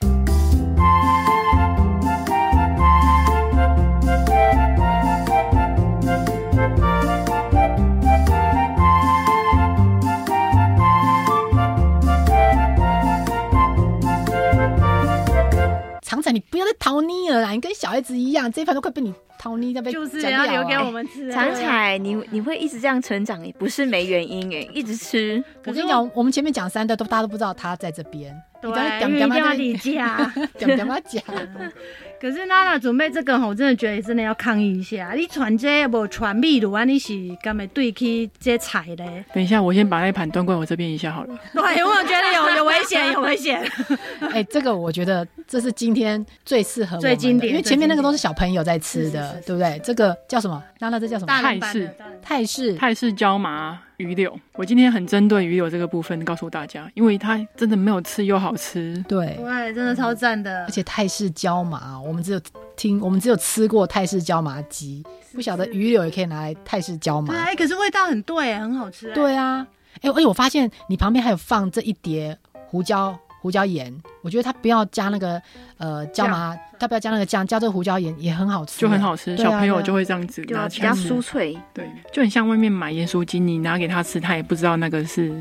[16.32, 17.52] 你不要再淘腻了啦！
[17.52, 21.32] 你跟小孩子一样，这一盘都快被你淘泥在被就是要留给我们吃。
[21.32, 25.44] 长彩，你你会一直这样成长，也不是没原因哎，一直吃。
[25.66, 28.36] 我跟你讲，我们前面讲三代都大家都不知道他在这边。
[28.62, 28.72] 对，
[29.08, 31.22] 你一定要你家，点点嘛家。
[32.22, 35.14] 可是娜娜准备这个，我真的觉得真的要抗议一下。
[35.16, 36.84] 你传这无传秘鲁啊？
[36.84, 39.26] 你是干嘛对起这菜嘞？
[39.34, 41.36] 等一下，我先把那盘端过来我这边一下好了。
[41.52, 43.68] 对，我觉得有有危险，有危险。
[44.32, 49.82] 哎，这个我觉得这是今天最适合、最经典，因为前面那个都是小朋友在吃的，对不对？
[49.84, 50.64] 这个叫什么？
[50.78, 51.42] 娜娜，这叫什么？
[51.42, 51.90] 泰式
[52.22, 53.80] 泰式泰式椒麻。
[54.02, 62.42] 鱼柳，我今天很针对鱼柳这个部分告诉大家，因为它真的没有刺又好吃，对，对，真的超赞的，而且泰式椒麻，我们只有
[62.76, 69.66] 听，我们只有吃过泰式椒麻鸡，不晓得鱼柳也可以拿来泰式椒麻，哎，可是味道很对，很好吃，对啊，
[70.02, 72.38] 哎，而且我发现你旁边还有放这一碟
[72.68, 73.18] 胡椒。
[73.42, 75.42] 胡椒盐，我觉得他不要加那个
[75.78, 79.36] 呃椒麻，他不要加那个酱，加这个胡椒盐也很好吃，就很好吃。
[79.36, 85.34] 小朋友就会这样子拿起来，比较酥脆，对，就很像外面买盐酥鸡，你拿给他吃，他也不知道那个是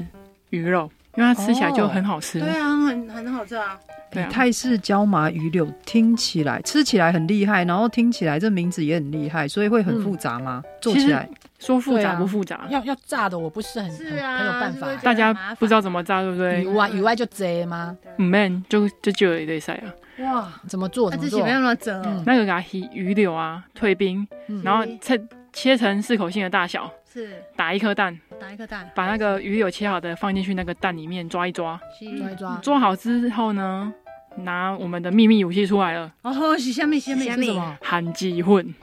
[0.48, 2.40] 鱼肉，因为它吃起来就很好吃。
[2.40, 3.78] 对啊，很很好吃啊。
[4.10, 10.64] 对，泰式椒麻鱼柳听起来吃起来很厉害，然后听起来这名字也很厉害，所以会很复杂吗？
[10.80, 11.28] 做起来？
[11.60, 12.66] 说复杂不复杂？
[12.70, 14.88] 要要炸的，我不是很很很有办法。
[15.02, 16.64] 大家不知道怎么炸，对不对？
[16.64, 17.96] 以外鱼外就遮吗？
[18.16, 19.92] 唔 man 就就就有一赛啊！
[20.24, 21.10] 哇，怎么做？
[21.10, 21.46] 怎么做？
[21.46, 21.74] 那个
[22.24, 24.26] 那个鱼鱼柳啊，退冰，
[24.64, 25.20] 然后切
[25.52, 28.90] 切成适口性的大小，是打一颗蛋，打一颗蛋？
[28.94, 31.78] 把那个鱼柳切好的放进去那个蛋里面抓一抓，
[32.20, 33.92] 抓一抓，抓好之后呢，
[34.36, 36.10] 拿我们的秘密武器出来了。
[36.22, 36.98] 哦，是虾米？
[36.98, 37.24] 虾米？
[37.24, 37.76] 是什么？
[37.82, 38.74] 韩鸡粉。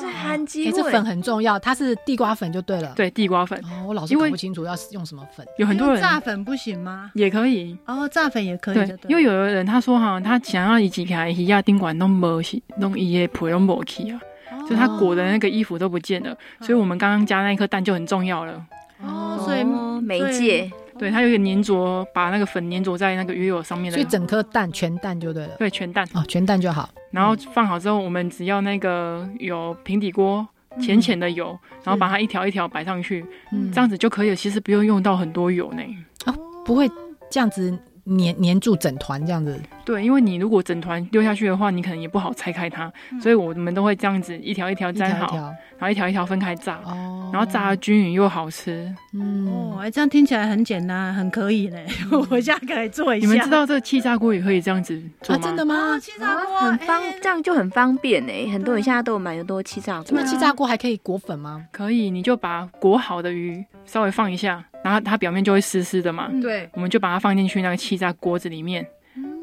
[0.00, 2.92] 是韩鸡粉，这粉很重要，它是地瓜粉就对了。
[2.96, 3.58] 对，地瓜粉。
[3.64, 5.46] 哦，我老是搞不清楚要用什么粉。
[5.58, 7.10] 有很多人炸粉不行吗？
[7.14, 7.76] 也可以。
[7.86, 8.74] 哦，炸粉也可以。
[8.74, 14.20] 对，因为有的人他说哈，他想要一起开鱼呀，宾馆弄没去，弄一些皮都没去啊，
[14.68, 16.34] 就他裹的那个衣服都不见了。
[16.60, 18.64] 所以我们刚刚加那一颗蛋就很重要了。
[19.02, 19.64] 哦，所以
[20.02, 20.70] 媒介。
[21.00, 23.96] 对，它有点粘着，把那个粉粘着在那个鱼油上面的。
[23.96, 25.56] 所以整颗蛋全蛋就对了。
[25.58, 26.90] 对，全蛋哦，全蛋就好。
[27.10, 30.46] 然后放好之后，我们只要那个有平底锅，
[30.78, 33.24] 浅浅的油，然后把它一条一条摆上去，
[33.72, 34.36] 这样子就可以了。
[34.36, 35.82] 其实不用用到很多油呢。
[36.26, 36.34] 啊，
[36.66, 36.86] 不会
[37.30, 37.76] 这样子。
[38.06, 39.60] 粘粘住整团这样子，
[39.90, 45.42] 对，因为你如果整团丢下去的话，你可能也不好拆开它，嗯、所以我们都会这样子一条一条粘好，一条一条
[45.78, 48.88] 然后一条一条分开炸，哦、然后炸的均匀又好吃。
[49.12, 53.26] 嗯，哦，哎，这样听起来很简单，很可以嘞，嗯、 我家可以做一下。
[53.26, 55.42] 你们知道这个气炸锅也可以这样子做吗？
[55.42, 55.98] 啊、真的吗？
[56.00, 60.12] 气炸锅很方，欸、这样就很方便哎，很多人现在都有买很多气炸锅。
[60.12, 61.66] 那气炸锅还可以裹粉吗？
[61.72, 64.64] 可以，你就把裹好的鱼稍微放一下。
[64.82, 68.86] 然后它表面就会湿湿的嘛，对，我们就把它放进去那个气炸锅子里面，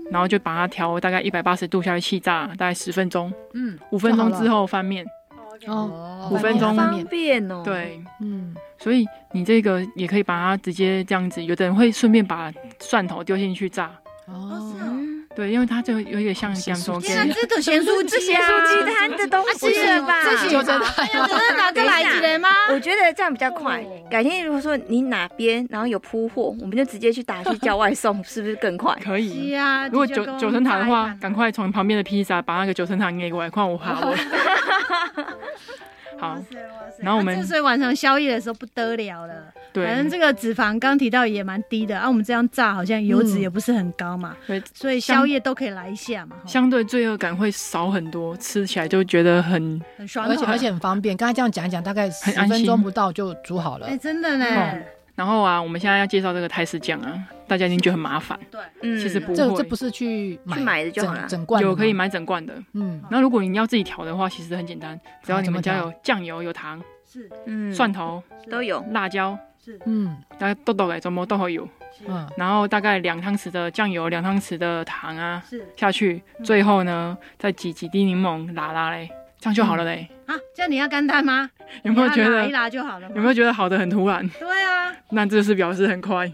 [0.10, 5.06] 然后就把它调大概一百八十度下去气炸，大概十分钟，嗯，五分钟之后翻面，
[5.68, 13.92] 哦，五分钟方便哦，对，嗯，所以你这个也可以把它直接这样子，有的人会顺便把蒜头丢进去炸，
[14.28, 14.97] 哦。
[15.38, 17.14] 对，因为它就有点像咸酥鸡。
[17.14, 18.40] 这都咸酥鸡啊！
[18.42, 20.24] 咸酥鸡摊的东西了吧？
[20.24, 22.50] 这是九层塔，九层塔再来一个吗？
[22.72, 23.86] 我觉得这样比较快。
[24.10, 28.98] 改天如果说你哪边然后有铺货，我们就直接去打去叫外送，是不是更快？
[29.04, 29.56] 可以。
[29.92, 33.94] 如果九九层塔的话，赶快从旁边的披萨把那个九层塔给过来，快我好。
[36.20, 36.36] 好，
[36.98, 39.54] 然后我们所以晚上宵夜的时候不得了了。
[39.78, 42.08] 对，反正这个脂肪刚提到也蛮低的啊。
[42.08, 44.36] 我们这样炸好像油脂也不是很高嘛，
[44.74, 46.36] 所以宵夜都可以来一下嘛。
[46.48, 51.16] 相对罪恶感会少很多，吃起来就觉得很很爽，而且而且很方便。
[51.16, 53.86] 刚才这样讲一讲，大概十分钟不到就煮好了。
[53.88, 54.46] 哎，真的呢。
[55.16, 57.12] 然后啊，我们现在要介绍这个泰式酱啊，
[57.48, 58.40] 大家一定觉得很麻烦。
[58.52, 62.54] 对，嗯，其实不会，这这不是去买去买的就好了，整罐有可以买整罐的。
[62.74, 66.80] 嗯，那如果你要自己调的话，其实很简单，只要你们家有酱油、有糖，
[67.18, 68.22] 是，嗯，蒜头。
[68.50, 69.38] 都有，辣椒。
[69.64, 71.68] 是，嗯，大概豆豆哎，怎么都会有。
[72.08, 75.68] 嗯，然后大概两汤匙的酱油，两汤匙的糖啊，是。
[75.76, 80.08] 下去，最后呢再挤几滴柠檬，拉拉嘞，这样就好了嘞。
[80.28, 81.50] 啊，这样你要干蛋吗？
[81.84, 83.10] 有没有觉得一拉就好了？
[83.16, 84.28] 有没有觉得好的很突然？
[84.30, 86.32] 对啊，那这是表示很快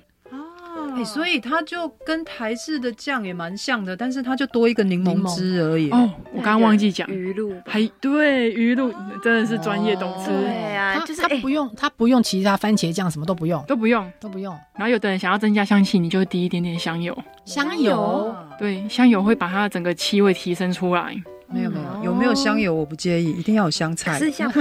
[0.93, 0.97] 哦。
[0.97, 5.89] 哎，所以它就跟台式的酱也蛮像的，但是它就多一个柠檬汁而已。
[5.91, 8.91] 哦，我刚刚忘记讲鱼露，还对鱼露
[9.23, 10.31] 真的是专业懂吃。
[10.31, 14.53] 对啊，就是它不用，它不用其他番茄酱，什么都不用，都不用，都不用。
[14.75, 17.17] 然后有的人想要增加香气，你就滴一点点香油。
[17.45, 21.15] 香油，对，香油会把它整个气味提升出来。
[21.49, 24.17] 没有没有，有没有香油我不介意，一定要有香菜。
[24.17, 24.51] 是香，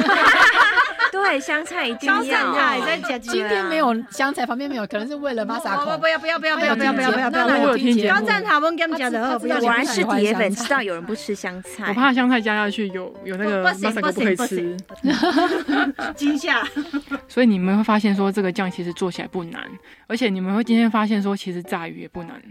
[1.22, 2.22] 对，香菜一定要。
[2.22, 5.96] 香菜在加今天没有香菜，旁边没有，可能是为了马萨口。
[5.98, 7.46] 不要不要不要不要不要不要不要不要！
[7.46, 8.08] 我有听见。
[8.08, 9.60] 刚站他们跟他们讲的，不要。
[9.60, 11.84] 果然是铁粉，知道有人不吃香菜。
[11.88, 14.76] 我怕香菜加下去有有那个马萨口不可以吃。
[16.16, 16.62] 惊吓。
[17.28, 19.62] 所以你们会发现说，这个酱其实做起来不难，
[20.08, 22.42] 而且你们会今天发现说，其实炸鱼也不难。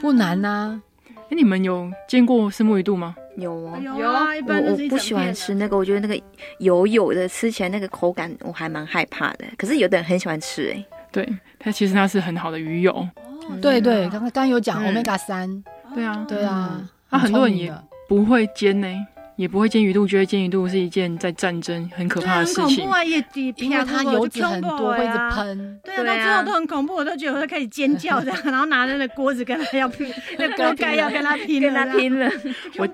[0.00, 0.80] 不难呐。
[1.06, 3.14] 哎，你们有煎过虱目鱼肚吗？
[3.36, 4.28] 有哦，有啊。
[4.46, 6.20] 我我不喜欢吃那个，我觉得那个
[6.58, 9.44] 油油的，吃起来那个口感我还蛮害怕的。
[9.56, 13.08] 可是有的人很喜欢吃，哎，对，它其实它是很好的鱼油。
[13.60, 15.62] 对对，刚刚刚有讲，Omega 三。
[15.94, 17.72] 对啊，对啊，那很多人也
[18.08, 18.88] 不会煎呢。
[19.36, 22.64] 也不会煎鱼肚，觉得煎鱼肚是一件在战争很可怕的事情。
[22.64, 23.04] 很恐怖啊！
[23.04, 23.24] 也
[23.56, 25.80] 因为它油脂很多，会一直喷。
[25.82, 32.30] 对啊，到最后都很恐怖，我都觉得我都开始尖叫这样， 然后拿着那锅子跟他要拼，那锅盖要跟他拼，跟他拼了。
[32.78, 32.88] 我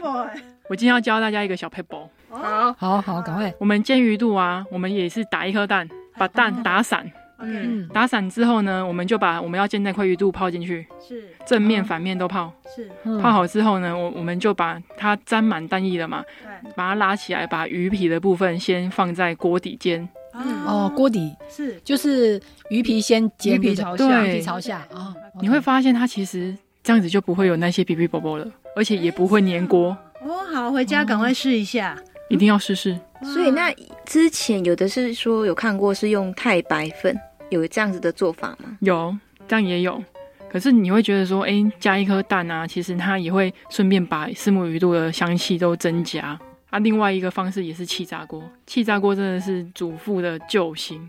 [0.68, 2.08] 我今天要教大家一个小撇步。
[2.30, 3.52] 好，好好，赶快。
[3.58, 7.10] 我们煎鱼肚啊，我们也是打一颗蛋，把蛋打散。
[7.42, 11.24] 嗯，打散之后呢，我们就把我们要煎那块鱼肚泡进去，是。
[11.46, 12.90] 正面反面都泡，是。
[13.20, 21.80] 泡好之后呢，我我们就把它沾满蛋液了嘛，对，把它拉起来，把鱼皮的部分先放在锅底煎，哦，锅底是。
[21.82, 29.96] 就是鱼皮先煎，鱼皮朝下，鱼皮朝下啊，你会发现它其实这样子就不会有那些皮皮薄薄了，而且也不会粘锅。
[30.22, 31.96] 哦，好，回家赶快试一下，
[32.28, 32.98] 一定要试试。
[33.22, 33.74] 所以那
[34.06, 37.18] 之前有的是说有看过是用太白粉。
[37.50, 38.76] 有这样子的做法吗？
[38.80, 39.14] 有，
[39.46, 40.02] 这样也有。
[40.50, 46.36] 可是你会觉得说，哎、欸，加一颗蛋啊，其实它也会顺便把虱目鱼肚的香气都增加。
[46.70, 51.08] 啊，另外一个方式也是气炸锅，气炸锅真的是主妇的救星。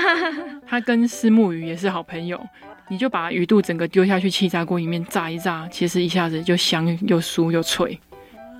[0.66, 2.40] 它跟虱目鱼也是好朋友。
[2.88, 7.98] 你就把鱼肚整个丢下去气炸锅里面炸一炸，其实一下子就香又酥又脆。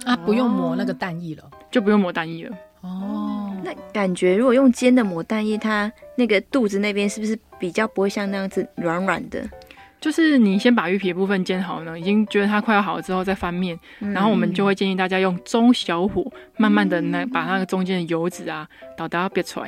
[0.05, 2.57] 啊，不用抹那个蛋液了，就不用抹蛋液了。
[2.81, 9.49] 哦，那感觉如果用煎的抹蛋液，它那个肚子那边是不是比较不会像那样子软软的？
[10.01, 19.67] 就是你先把鱼皮部分煎好呢，已经觉得它快要好了之后再翻面，嗯、然后我们就会建议大家用中小火，慢慢的那把那个中间的油脂啊倒到别出来。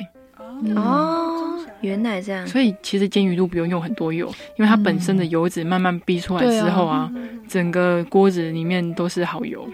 [0.75, 2.45] 哦，原来这样。
[2.45, 4.27] 所以其实煎鱼都不用用很多油，
[4.57, 7.13] 因为它本身的油脂慢慢逼出来之后啊，啊
[7.47, 9.65] 整个锅子里面都是好油。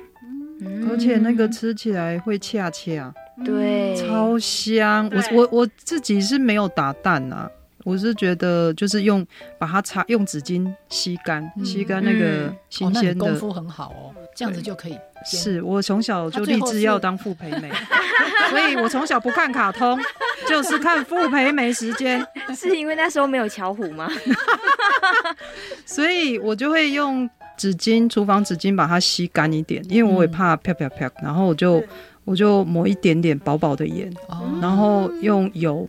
[0.87, 3.11] 而且那个吃起来会恰恰，
[3.43, 5.09] 对，超香。
[5.13, 7.49] 我我我自己是没有打蛋呐，
[7.83, 9.25] 我是觉得就是用
[9.57, 14.97] 把它擦用纸巾吸干，吸干那个新鲜的功夫很好哦，这样子就可以。
[15.23, 17.71] 是我从小就立志要当傅培梅，
[18.49, 19.99] 所以我从小不看卡通，
[20.47, 22.25] 就是看傅培梅时间。
[22.55, 24.09] 是因为那时候没有巧虎吗？
[25.85, 27.29] 所以我就会用。
[27.57, 31.83] 纸巾，厨房纸巾把它吸干一点，因为我也怕啪啪啪，然后我就
[32.23, 34.11] 我就抹一点点薄薄的盐，
[34.61, 35.87] 然后用油，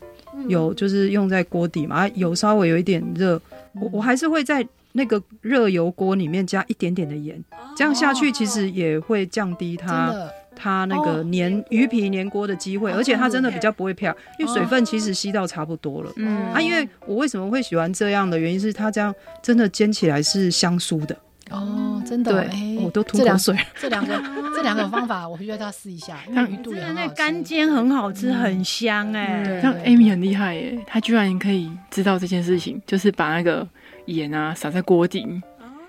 [0.48, 3.40] 油就是用在锅底嘛，油稍微有一点热，
[3.74, 7.42] 我我还是会在那个热油锅里面加一点点的盐，
[7.76, 10.14] 这样下去其实也会降低它
[10.54, 16.12] 它那个粘鱼皮粘锅的机会，而且它真的比较不会漂，因为水分其实吸到差不多了。
[16.16, 16.52] 嗯。
[16.52, 21.16] 啊，因为我为什么会喜欢这样的原因是它这样真的煎起来是香酥的。
[21.52, 23.56] 哦，真的，对，我都吐口水。
[23.78, 24.20] 这两个，
[24.56, 26.18] 这两个方法，我觉得他试一下。
[26.30, 29.60] 那鱼肚也很好吃，干煎很好吃，很香哎。
[29.60, 33.66] 像 Amy 很厉害耶，她居然可以知道这件事情，就是把那个
[34.06, 35.20] 盐啊撒在锅底，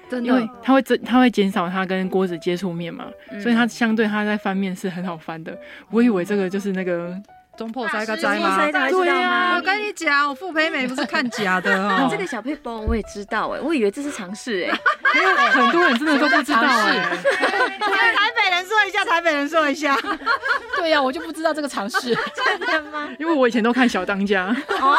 [0.10, 3.06] 真的，因为它会增，它会减少它跟锅子接触面嘛，
[3.42, 5.58] 所以它相对它在翻面是很好翻的。
[5.90, 7.16] 我以为这个就是那个。
[7.64, 8.58] 中破塞个灾吗？
[8.70, 12.10] 对呀，我跟你讲，我傅培美不是看假的 哦。
[12.12, 14.78] 这个小配包我也知道哎，我以为这是常识哎，
[15.52, 17.18] 很多人真的都不知道 哎。
[17.80, 19.98] 台北人说一下，台北人说一下。
[20.78, 22.00] 对呀，我就不知道这个常识。
[22.36, 23.08] 真的吗？
[23.18, 24.98] 因为我以前都看小当家，哦，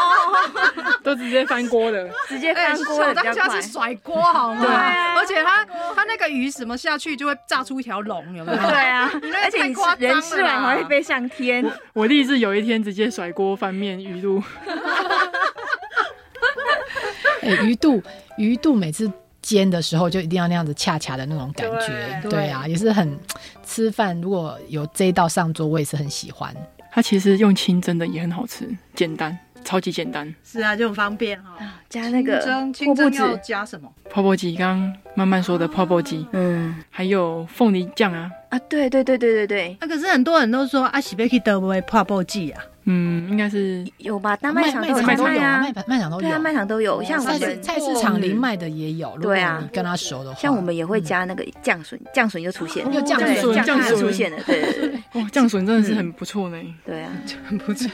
[1.03, 2.97] 都直接翻锅的，直接翻锅。
[2.97, 4.61] 小当家是甩锅好吗？
[4.65, 4.73] 对，
[5.19, 5.63] 而且他
[5.95, 8.57] 他那个鱼什么下去就会炸出一条龙，有没有？
[8.57, 9.11] 对啊，
[9.43, 9.59] 而且
[9.99, 11.63] 人吃完还会飞上天。
[11.93, 12.54] 我立志有。
[12.55, 14.41] 有一天直接甩锅翻面鱼肚，
[17.43, 18.01] 哎，鱼肚
[18.37, 23.19] 鱼肚每次煎的时候就一定要那样子恰恰的那种感觉，对，对啊，也是很
[23.65, 26.55] 吃饭如果有这一道上桌，我也是很喜欢。
[26.93, 29.37] 它其实用清蒸的也很好吃，简单。
[29.65, 31.57] 超级简单，是啊，就很方便哈。
[31.89, 32.39] 加那个
[32.71, 33.91] 清蒸要加什么？
[34.09, 38.29] 泡泡鸡，刚刚慢慢说的泡泡鸡，嗯，还有凤梨酱啊。
[38.49, 39.77] 啊，对对对对对对。
[39.81, 42.63] 那可是很多人都说啊，喜贝克德不会泡泡剂啊。
[42.87, 44.35] 嗯，应该是有吧？
[44.37, 47.03] 大卖场都有卖啊，卖卖场都有，对啊，卖场都有。
[47.03, 49.17] 像菜市菜市场里卖的也有。
[49.21, 55.03] 对啊，你跟他熟的话，像我们也会加那个酱笋，酱笋又出现了，又酱笋，酱笋出现了，对对对。
[55.21, 56.61] 哇，酱笋真的是很不错呢。
[56.85, 57.11] 对啊，
[57.47, 57.89] 很不错。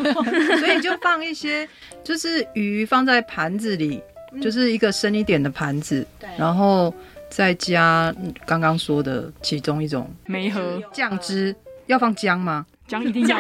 [0.60, 1.68] 所以就放一些，
[2.04, 4.02] 就是鱼放在盘子里，
[4.42, 6.06] 就是一个深一点的盘子，
[6.38, 6.94] 然后
[7.30, 8.14] 再加
[8.46, 12.66] 刚刚说的其中一种梅和酱汁，要放姜吗？
[12.88, 13.38] 姜一定要。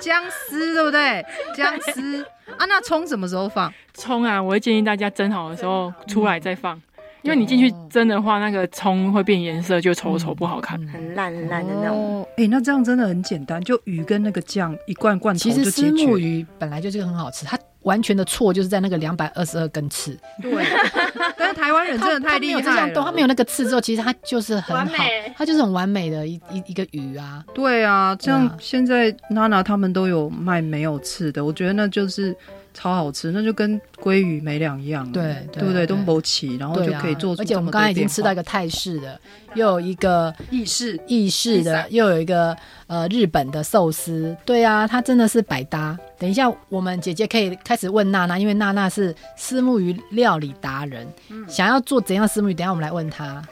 [0.00, 1.24] 姜丝对不对？
[1.54, 2.22] 姜丝
[2.56, 3.72] 啊，那葱什么时候放？
[3.94, 6.80] 葱啊，我会建议大家蒸好的时候出来再放，
[7.22, 12.26] 因为你进去蒸的话，那个葱会变颜色，就丑丑不好看，很烂很烂的那种。
[12.36, 15.70] 哎，那这样真的很简单，就鱼跟那个酱一罐罐头就解决。
[15.70, 20.18] 其实虱目鱼本来就是很好吃，它完全的错就是在那个两百二十二根刺。
[20.42, 20.64] 对。
[21.36, 25.04] 但是台湾人真的太厉害了，他没有那个刺之后，其实他就是很好，
[25.36, 27.44] 他就是很完美的一一一个鱼啊。
[27.54, 32.34] 对啊，像现在娜娜他们都有卖没有刺的，我觉得那就是
[32.78, 35.10] 超好吃，那就跟鲑鱼没两样。
[35.10, 35.84] 对对不对？
[35.84, 37.42] 都没起，然后就可以做出。
[37.42, 39.20] 而且我们刚才已经吃到一个泰式的，
[39.54, 42.56] 又有一个意式意式的，又有一个
[42.86, 44.36] 呃日本的寿司。
[44.44, 45.98] 对啊，它真的是百搭。
[46.20, 52.54] 等一下，我们姐姐可以开始问娜娜，因为娜娜是虱目鱼料理达人，嗯、想要做怎样的虱目鱼？
[52.54, 53.42] 等一下我们来问她。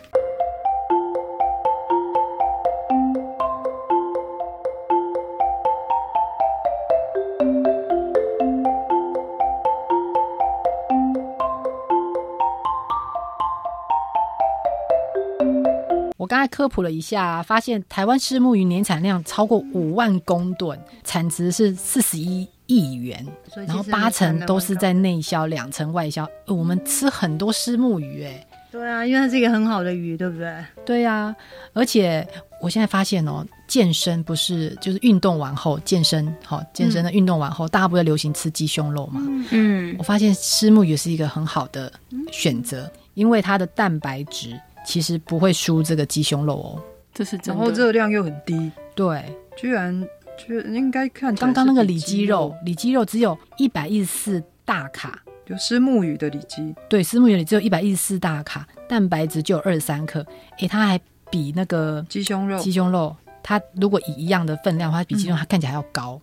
[16.27, 23.25] 我刚才科普了一下，发现台湾虱目鱼年产量超过五万公吨，产值是四十一亿元，
[23.55, 26.29] 然后八成都是在内销，两成外销。
[26.49, 30.53] 我们吃很多虱目鱼，哎，对啊，因为它是一个很好的鱼，对不对？
[30.85, 31.37] 对呀、啊，
[31.73, 32.27] 而且
[32.61, 39.23] 我现在发现哦，健身不是就是运动完后健身，好、哦、健身的运动完后，嗯、大家不是流行吃鸡胸肉嘛？
[39.53, 41.93] 嗯，我发现虱目鱼是一个很好的
[42.33, 46.83] 选择，嗯、因为它的蛋白质其实不会输这个鸡胸肉哦，
[47.13, 49.25] 这是真的，然后热量又很低，对，
[49.57, 50.07] 居然
[50.39, 55.21] 就应该看刚刚那个里脊肉，里脊肉只有一百一十四大卡。
[55.45, 60.27] 就虱目鱼的里脊，对，虱目鱼里只有一百一十四大卡，蛋白质就有二十三克，
[60.59, 63.15] 哎，它还比那个鸡胸肉，鸡胸肉，
[63.45, 66.21] 它如果以一样的分量的话，比鸡胸肉它看起来还要高。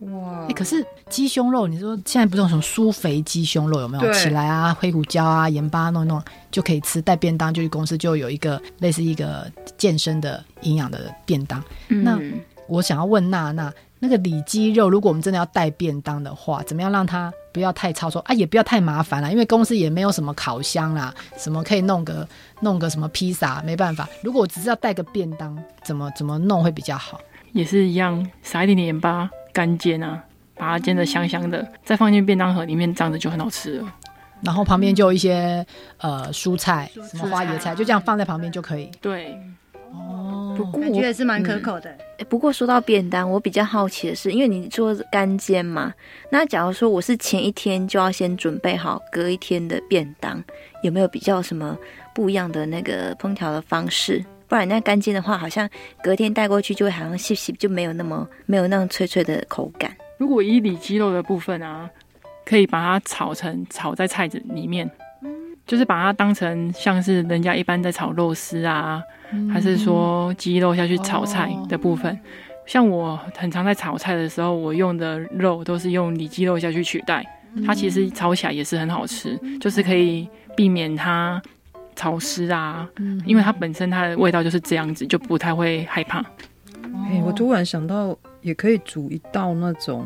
[0.00, 4.12] 哇，哎，可是鸡胸肉，你说现在不是有什么酥肥鸡胸肉有没有？
[4.12, 11.62] 起来啊，黑胡椒啊，盐巴弄一弄就可以吃，带便当就去公司就有一个类似一个健身的营养的便当。
[11.88, 12.20] 嗯、那
[12.68, 17.32] 我想要问娜娜，那个里脊肉，如果我们真的要带便当的话，怎么样让它？
[17.52, 22.28] 不要太操作啊，也不要太麻烦了，因为公司也没有什么烤箱啦，什么可以弄个
[22.60, 24.06] 弄个什么披萨，没办法。
[24.22, 27.18] 如果我只是要带个便当，怎么怎么弄会比较好？
[27.52, 30.22] 也是一样，撒一点点盐巴，干煎啊，
[30.54, 33.94] 把它煎得香香的，再放进便当盒里面，这样子就很好吃了。
[34.42, 35.64] 然后旁边就有一些
[35.96, 38.90] 呃蔬菜，什么花椰菜，就这样放在旁边就可以。
[39.00, 39.34] 对。
[39.92, 41.90] 哦，不过我觉得也是蛮可口的。
[42.18, 42.26] 嗯。
[42.28, 45.94] 不过说到便当，我比较好奇的是，因为你做干煎嘛，
[46.30, 50.44] 那假如说我是前一天就要先准备好隔一天的便当，
[50.82, 51.74] 有没有比较什么
[52.14, 54.22] 不一样的那个烹调的方式？
[54.48, 55.68] 不然那干煎的话，好像
[56.02, 59.94] 隔天带过去就会好像细细，就没有那么没有那种脆脆的口感。
[60.18, 61.90] 如果以里脊肉的部分啊，
[62.44, 64.90] 可以把它炒成炒在菜子里面。
[65.66, 72.14] 就是把它当成像是人家一般在炒肉丝啊，嗯、还是说鸡肉下去炒菜的部分。
[72.14, 72.18] 哦、
[72.66, 77.26] 像我很常在炒菜的时候，我用的肉都是用里脊肉下去取代。
[77.54, 81.42] 嗯、它其实炒起来也是很好吃，嗯、就是可以避免它
[81.96, 86.20] 潮湿啊，嗯、因为它本身它的味道就是这样子，就不太会害怕。
[87.08, 90.04] 哎、欸，我突然想到，也可以煮一道那种，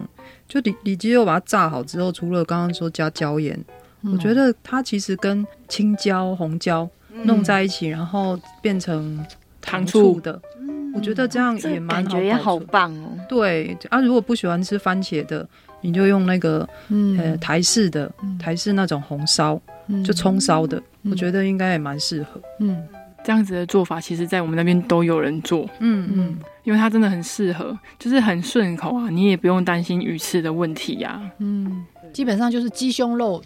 [0.48, 3.58] 就里里脊肉把它炸好之后，除了刚刚说加椒盐。
[4.02, 6.88] 我觉得它其实跟青椒、红椒
[7.24, 9.22] 弄在一起，嗯、然后变成
[9.60, 10.40] 糖醋的。
[10.58, 13.10] 嗯、我觉得这样也蛮好，感觉也好棒哦。
[13.28, 15.46] 对啊，如果不喜欢吃番茄的，
[15.82, 19.74] 你就用那个、嗯、呃台式的、嗯、台式那种红烧，嗯、
[20.04, 22.40] 就葱烧的，嗯、我觉得应该也蛮适合。
[22.58, 22.86] 嗯，
[23.24, 25.68] 这样子的做法，其实在我们那边都有人做。
[25.80, 31.30] 嗯嗯，因为它真的很适合，就是很顺口啊，你也不用担心鱼刺的问题呀、啊。
[31.38, 33.42] 嗯，基本上就是鸡胸肉。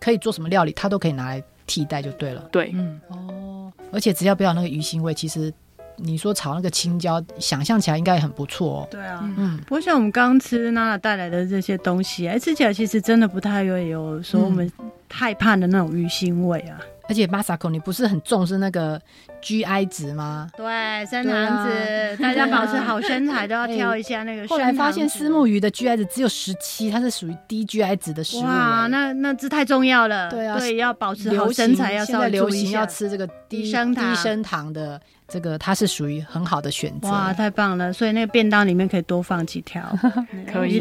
[0.00, 2.40] 可以做什么料理，它都可以拿来替代就对了。
[2.52, 5.52] 对，嗯，哦，而且只要不要那个鱼腥味，其实
[5.98, 8.88] 你说炒那个青椒，想象起来应该也很不错哦。
[8.90, 14.70] 对啊，嗯，不过像我们刚吃娜娜带来的这些东西，哎，吃起来其实真的不太会有说我们
[15.10, 16.78] 害怕的那种鱼腥味啊。
[17.10, 19.00] 而且 Masako，你不是很重视那个
[19.40, 20.46] GI 值吗？
[20.54, 20.66] 对，
[21.06, 24.46] 升糖值，啊、 大家保持好身材都要挑一下那个。
[24.48, 28.42] 后来发现虱目鱼的 GI 值只有十七，它是属于低 GI 值的食物。
[28.42, 30.30] 哇，那那这太重要了。
[30.30, 37.08] 对啊，对，要保持好身材，要稍微流行要吃这个低升低升糖的这个，它是属于很好的选择。
[37.08, 37.92] 哇，太棒了！
[37.92, 39.82] 所以那个便当里面可以多放几条，
[40.50, 40.80] 可以。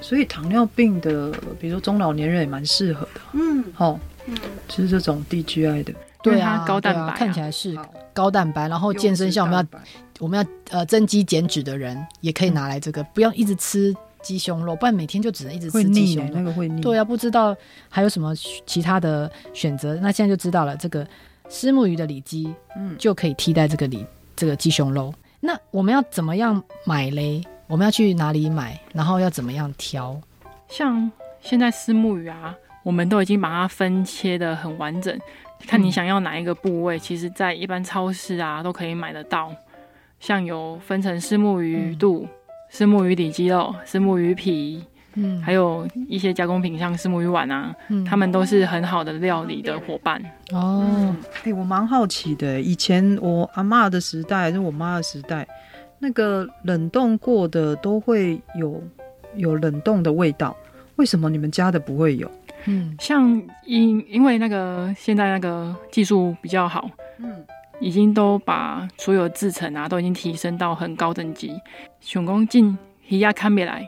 [0.00, 1.30] 所以糖尿病的，
[1.60, 3.20] 比如说中老年人也蛮适合的。
[3.32, 3.98] 嗯，好。
[4.26, 4.34] 嗯，
[4.70, 5.92] 吃这种 DGI 的，
[6.22, 7.78] 对啊，高蛋白，看起来是
[8.14, 8.66] 高蛋白。
[8.66, 9.80] 然后健身像我们要
[10.18, 16.80] 我们要呃增肌减脂的人，也可以拿来这个，不要一直吃鸡胸肉，不然每天就只能一直吃鸡胸肉，那个会腻。
[16.80, 17.54] 对啊，不知道
[17.90, 18.34] 还有什么
[18.64, 20.74] 其他的选择，那现在就知道了。
[20.74, 21.06] 这个
[21.48, 25.12] 虱目鱼的里脊，嗯，就可以替代这个里这个鸡胸肉。
[25.40, 27.42] 那我们要怎么样买嘞？
[27.66, 28.78] 我们要去哪里买？
[28.92, 30.20] 然后要怎么样挑？
[30.68, 32.54] 像现在虱目鱼啊。
[32.82, 35.18] 我们都已经把它分切的很完整，
[35.66, 39.50] 看你想要哪一个部位，嗯、其实在一般超市啊都可以买得到。
[40.20, 42.28] 像有分成虱目鱼肚、
[42.70, 44.84] 虱目、嗯、鱼里肌肉、虱目鱼皮，
[45.14, 50.20] 嗯，还有一些加工品，像是木鱼丸啊，嗯，他们都是很好的料理的伙伴。
[50.52, 55.46] 哦，哎、欸，我蛮好奇的，以前我阿嬷的时代还是我妈的时代，
[55.98, 58.82] 那个冷冻过的都会有
[59.36, 60.56] 有冷冻的味道，
[60.96, 62.30] 为什么你们家的不会有？
[62.66, 67.44] 嗯，像因因为那个现在那个技术比较好，嗯，
[67.78, 71.52] 已经都把所有制成啊都已经提升到很高等级。
[72.00, 72.76] 熊工进
[73.08, 73.86] 鱼鸭看不来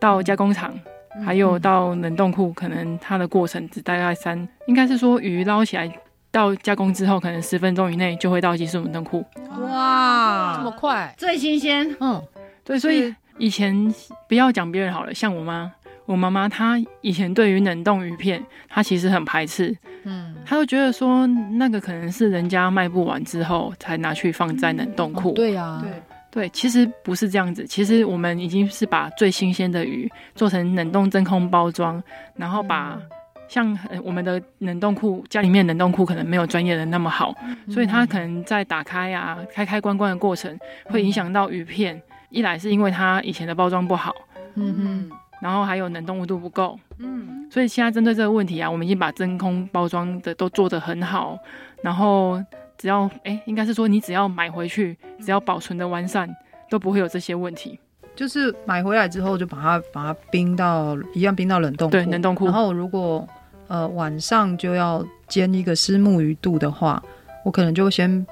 [0.00, 0.72] 到加工厂，
[1.16, 5.90] 嗯、还有到冷冻库，可能它的过程只大概三，应该是说鱼捞起来
[6.30, 9.24] 到加工之后，可能十分钟以内就会到技术冷冻库。
[9.60, 11.96] 哇，这么快，最新鲜。
[12.00, 12.22] 嗯，
[12.64, 13.94] 对，所以以前
[14.28, 15.72] 不要讲别人好了，像我妈。
[16.04, 25.32] 我妈妈她以前对于冷冻鱼片，她其实很排斥，嗯，她会觉得说那个可能是人家卖不完之后才拿去放在冷冻库。
[25.32, 25.90] 对呀，对
[26.36, 32.02] 对，其实不是这样子，其实我们已经是把最新鲜的鱼做成冷冻真空包装，
[32.36, 33.00] 然后把。
[33.48, 37.32] 像我们的冷冻库，家里面冷冻库可能没有专业的那么好，
[37.70, 42.02] 所以它可能在打开啊、开开关关的过程，会影响到鱼片。
[42.30, 44.12] 一来是因为它以前的包装不好，
[44.56, 45.10] 嗯嗯，
[45.40, 51.38] 然后还有冷冻温度不够，嗯，所以现在针对这个问题啊，我们已经把真空包装的都做得很好，
[51.82, 52.42] 然后
[52.78, 56.28] 只要哎、欸，应该是说你只要买回去，只要保存的完善，
[56.70, 57.78] 都不会有这些问题。
[58.14, 62.46] 就是买回来之后就把它把它冰到一样冰到冷冻库，对，冷冻库。
[62.46, 63.26] 然后如果
[63.68, 67.02] 呃，晚上就要煎一个虱目鱼肚的话，
[67.44, 68.24] 我可能就先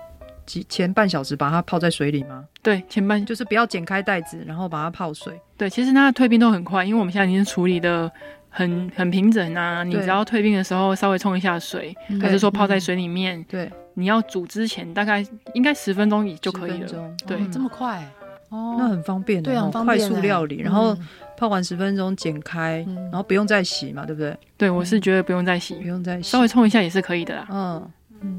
[0.46, 2.44] 几前半小时把它泡在水里吗？
[2.62, 5.38] 对，前半就是不要剪开袋子，然后把它泡水。
[5.58, 8.10] 对，其实它的退冰都很快，因为我们现在已经处理的
[8.54, 9.84] 很很平整啊。
[9.84, 16.88] 你只要退冰的时候稍微冲一下水，还是说泡在水里面，对，你要煮之前大概应该十分钟就可以了。
[17.26, 18.02] 对，这么快
[18.48, 20.96] 哦，那很方便，对啊，快速料理，然后。
[21.36, 24.38] 泡完十分钟，剪开，然后不用再洗嘛，对不对？
[24.56, 27.48] 对，我是觉得不用再洗，不用再洗，稍微冲一下也是可以的啦。
[27.50, 27.90] 嗯，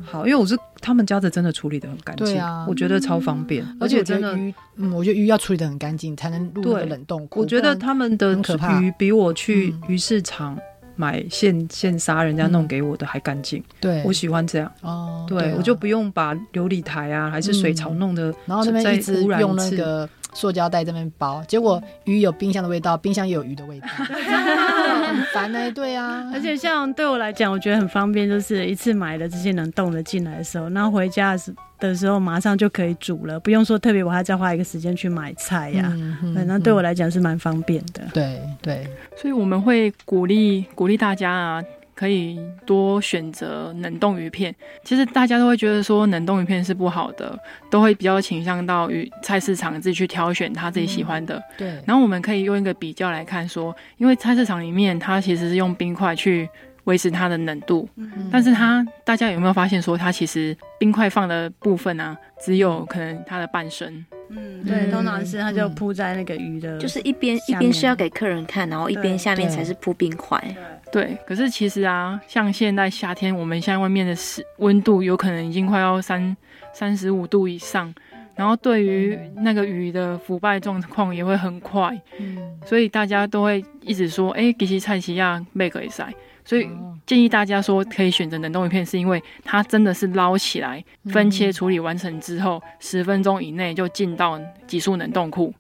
[0.04, 7.42] 好，因为我是他们家的，真的处理的很干净，对啊，我觉得超方便，而且真的鱼，嗯，我觉得鱼要处理的很干净，才能入那个冷冻库。
[7.42, 8.34] 我觉得他们的
[8.82, 10.58] 鱼比我去鱼市场
[10.96, 13.64] 买现现杀人家弄给我的还干净。
[13.80, 14.72] 对，我喜欢这样。
[14.82, 20.08] 哦，对，我就不用把琉璃台啊，还是水槽弄得，然后那边一直用那个。
[20.36, 25.72] 塑胶袋这边包，结果鱼有冰箱的味道，冰箱也有鱼的味道， 很烦呢。
[25.72, 31.36] 对啊，而且像对我来讲，我觉得很方便，就是一次买了这些能冻的进来的时候，然后回家
[31.80, 35.92] 的时候马上就可以煮了，不用说特别我还再花一个时间去买菜呀。
[36.36, 38.04] 反正对我来讲是蛮方便的。
[38.14, 41.64] 对对，所以我们会鼓励鼓励大家啊。
[41.96, 44.54] 可以多选择冷冻鱼片。
[44.84, 47.36] 其实大家都会觉得说冷冻鱼片是不好的，
[47.72, 51.38] 都会比较倾向到鱼菜市场自己去挑选他自己喜欢的。
[51.38, 51.68] 嗯、对。
[51.86, 56.48] 然后我们可以用一个比较来看说，因为菜市场里面它其实是用冰块去
[56.86, 64.06] 维持它的冷度，嗯、但是它大家有没有发现说它其实冰块放的部分啊，只有可能它的半身。
[64.30, 70.44] 嗯，对，通常是它就铺在那个鱼的，就是一边一边是要给客人看，然后一边下面才是铺冰块。
[70.92, 76.36] 对，可是其实啊，像现在夏天，我们现在外面的湿温度有可能已经快要三
[76.74, 77.94] 三十五度以上，
[78.36, 82.00] 然后对于那个鱼的腐败状况也会很快。
[82.20, 86.14] 嗯，所以大家都会一直说，哎，其实菜市仔买可以晒。
[86.48, 86.70] 所以
[87.08, 95.52] 建议大家说可以选择冷冻鱼片，是因为它真的是捞起来分切处理完成之后，十分钟以内就进到急速冷冻库，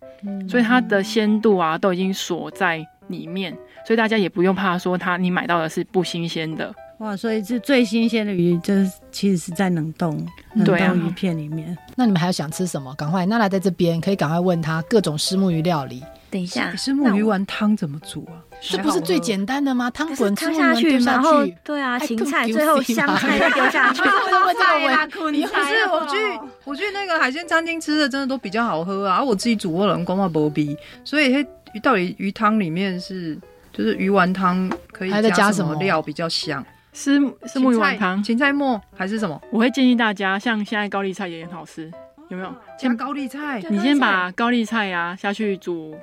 [0.48, 3.52] 所以它的鲜度啊都已经锁在里面，
[3.88, 6.72] 所以大家也不用怕说它你买到的是不新鲜的。
[7.00, 11.78] 哇，所以是最新鲜的鱼，就是其实是在冷冻冷冻鱼片里面。
[11.96, 12.93] 那你们还有想吃什么？
[12.96, 16.02] 赶快，娜娜在这边可以赶快问他各种石目鱼料理。
[16.32, 18.39] 等一下，石目鱼丸汤怎么煮啊？
[18.62, 19.89] 这不是最简单的吗？
[19.91, 24.02] 汤滚汤下去，然后对啊，芹菜最后香菜再丢下去。
[24.02, 24.14] 不是
[25.91, 26.18] 我去
[26.64, 29.24] 我去那个海鲜餐厅吃的，真的都比较好喝啊！
[29.24, 31.32] 我自己煮过人光嘛不比，所以
[31.74, 33.38] 鱼到底鱼汤里面是
[33.72, 36.66] 就是鱼丸汤可以加什么料比较香？
[36.96, 39.39] 虱虱目鱼丸汤，芹菜末还是什么？
[39.52, 41.91] 我会建议大家，像现在高丽菜也很好吃，
[42.30, 42.56] 有没有？
[42.80, 45.96] 加高丽菜，你先把高丽菜呀下去煮。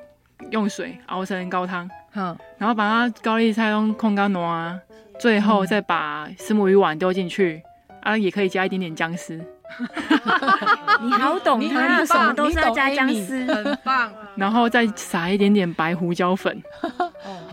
[0.50, 4.76] 用水熬成高汤，嗯，然后把它高丽菜用控干挪啊，
[5.20, 7.62] 最后再把丝木鱼丸丢进去，
[8.00, 9.36] 啊，也可以加一点点姜丝。
[11.00, 14.12] 你好懂它，什么都是要加姜丝，很棒。
[14.34, 16.60] 然后再撒一点点白胡椒粉。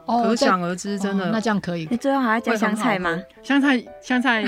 [0.09, 1.29] 哦，可想而知，真的。
[1.31, 1.87] 那这样可以。
[1.91, 3.15] 你最后还要加香菜吗？
[3.43, 4.43] 香菜，香菜，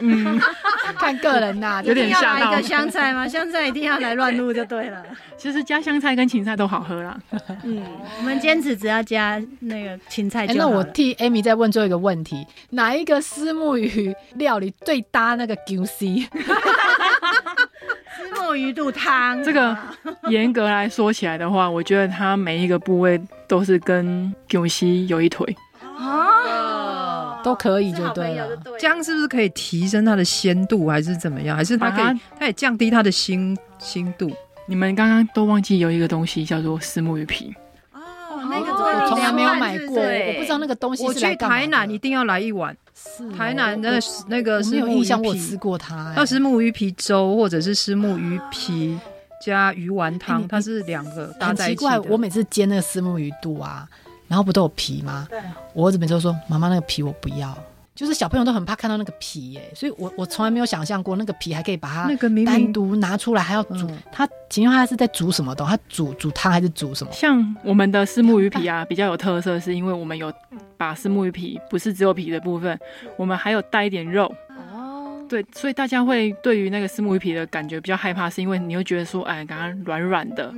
[0.00, 0.40] 嗯，
[0.98, 2.52] 看个人呐， 有点吓到。
[2.52, 3.28] 一个香菜吗？
[3.28, 5.04] 香菜一定要来乱入就对了。
[5.36, 7.18] 其实加香菜跟芹菜都好喝啦。
[7.64, 7.84] 嗯，
[8.18, 10.46] 我们坚持只要加那个芹菜。
[10.54, 16.26] 那我替 Amy 再问最后一个问题：哪一个私木鱼料理最搭那个 juicy？
[18.56, 19.76] 鱼肚汤，这个
[20.28, 25.56] 严格来说起来的话，我觉得它每一个部位都是跟牛膝有一腿
[25.98, 28.48] 哦，都可以就对了。
[28.78, 31.56] 这样是不是可以提升它的鲜度，还是怎么样？
[31.56, 34.30] 还是它可以它也降低它的腥腥度？
[34.66, 37.54] 你们刚刚都忘记有一个东西叫做石木鱼皮
[39.04, 41.04] 我从来没有买过，我不知道那个东西。
[41.04, 42.76] 我去台南一定要来一碗。
[42.96, 46.14] 是台南的那个虱目鱼皮，我吃过它。
[46.16, 48.96] 要是木鱼皮粥，或者是虱木鱼皮
[49.44, 51.84] 加鱼丸汤，它是两个搭在一起。
[51.84, 53.86] 很奇怪，我每次煎那个虱木鱼肚啊，
[54.28, 55.26] 然后不都有皮吗？
[55.28, 55.38] 对。
[55.72, 57.52] 我儿子每次都说：“妈妈，那个皮我不要。”
[57.94, 63.88] 就是小朋友都很怕看到那个皮耶，所以我我从来没有想象过那个皮还可以把它那个单独拿出来，还要煮。
[64.10, 65.76] 他请问他是在煮什么东西？
[65.76, 67.12] 他煮煮汤还是煮什么？
[67.12, 70.32] 像我们的虱目鱼皮啊，比较有特色，是因为我们有
[70.76, 72.76] 把虱目鱼皮不是只有皮的部分，
[73.16, 74.32] 我们还有带一点肉。
[74.72, 80.52] 哦，对，所以大家会对于那个虱目鱼皮的感觉比较害怕，是因为你会觉得说，哎，刚刚软软的。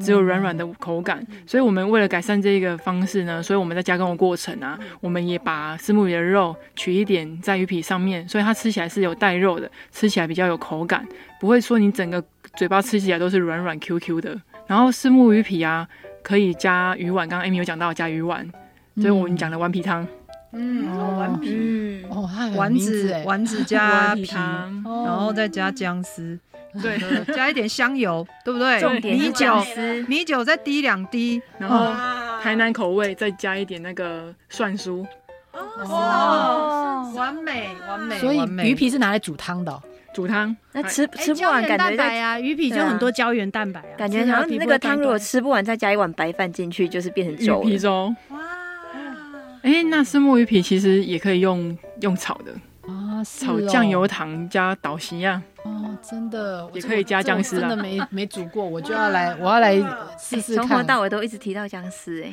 [0.00, 11.06] 只有软软的口感，所以我们为了改善这个方式呢，所以我们在加工的过程啊，我们也把石目鱼的肉取一点在鱼皮上面，所以它吃起来是有带肉的，吃起来比较有口感，
[11.40, 12.22] 不会说你整个
[12.56, 14.40] 嘴巴吃起来都是软软 Q Q 的。
[14.66, 15.86] 然后石目鱼皮啊，
[16.22, 18.48] 可以加鱼丸，刚刚 Amy 有讲到加鱼丸，
[18.96, 20.06] 所以我们讲的丸皮汤。
[20.54, 20.84] 嗯，
[21.18, 24.26] 丸皮，哦，丸子，丸子 加皮，
[24.84, 26.38] 然后再加姜丝。
[26.80, 26.98] 对，
[27.34, 28.80] 加一点香油，对不对？
[28.80, 29.54] 重点米酒，
[30.06, 31.92] 米酒再滴两滴，然后
[32.42, 35.04] 台南口味再加一点那个蒜酥。
[35.52, 38.18] 哦，完美完美。
[38.18, 39.82] 所以鱼皮是拿来煮汤的，
[40.14, 40.56] 煮汤。
[40.72, 47.62] 那吃吃不完，感觉在啊，鱼皮就很多胶原蛋白啊，感觉好像那个汤如果吃不完，再加一碗白饭进去，就是变成粥。
[47.64, 48.14] 鱼皮粥。
[48.30, 48.38] 哇，
[49.60, 52.52] 哎，那虱目鱼皮其实也可以用用炒的
[52.90, 55.42] 啊，炒酱油糖加倒席呀。
[55.92, 59.74] 哦，真的也可以加姜丝，真的没没煮过，我就要来，我要来
[60.18, 60.66] 试试看。
[60.66, 62.32] 从头到尾都一直提到僵尸，哎，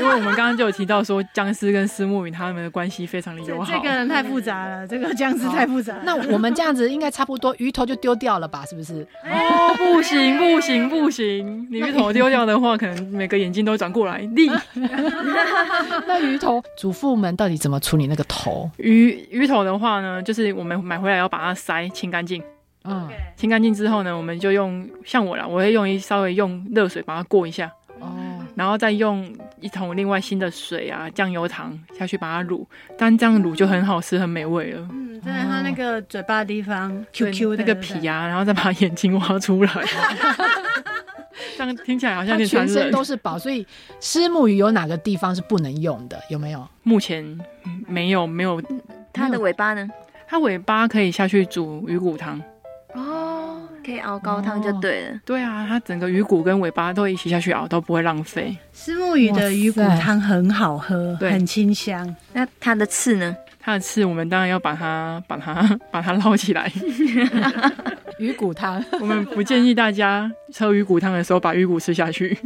[0.00, 3.72] 因为我们刚刚就有提到说僵尸跟思慕云他们的关系非常的友好。
[3.72, 5.96] 这个人太复杂了，这个僵尸太复杂。
[6.04, 8.64] 那我们这样子应该差不多，鱼头就丢掉了吧？
[8.66, 9.06] 是不是？
[9.24, 14.18] 哦，不行不行不行，你鱼头丢掉的话，可能每个眼睛都转过来。
[14.18, 14.50] 立。
[16.06, 18.70] 那鱼头，祖父们到底怎么处理那个头？
[18.78, 22.42] 鱼鱼头的话呢，就是我们买回来要把它塞清干净。
[22.88, 27.70] 嗯，清干净之后呢，我们就用像我啦，我会用一稍微用热水把它过一下，
[28.00, 28.08] 哦，
[28.54, 29.30] 然后再用
[29.60, 32.64] 一桶另外新的水啊，酱油糖下去把它卤，
[32.96, 34.88] 但这样卤就很好吃，很美味了。
[34.92, 39.70] 嗯，在它那个嘴巴的地方，Q Q 那个皮啊，然后再把眼睛挖出来，
[41.56, 43.38] 这样听起来好像全身都是宝。
[43.38, 43.66] 所以
[44.00, 46.18] 虱目鱼有哪个地方是不能用的？
[46.30, 46.66] 有没有？
[46.82, 47.38] 目前
[47.86, 48.62] 没有，没有。
[49.12, 49.88] 它的尾巴呢？
[50.28, 52.40] 它尾巴可以下去煮鱼骨汤。
[53.88, 55.18] 哦，可以熬高汤就对了。
[55.24, 58.54] 对啊，它整个鱼骨跟尾巴都一起下去熬，都不会浪费。
[58.74, 62.14] 石目鱼的鱼骨汤很好喝，很清香。
[62.34, 63.34] 那它的刺呢？
[63.60, 66.70] 它的刺我们当然要把它、把它、 把它捞起来。
[68.18, 72.36] 鱼骨汤，我们不建议大家喝鱼骨汤的时候把鱼骨吃下去。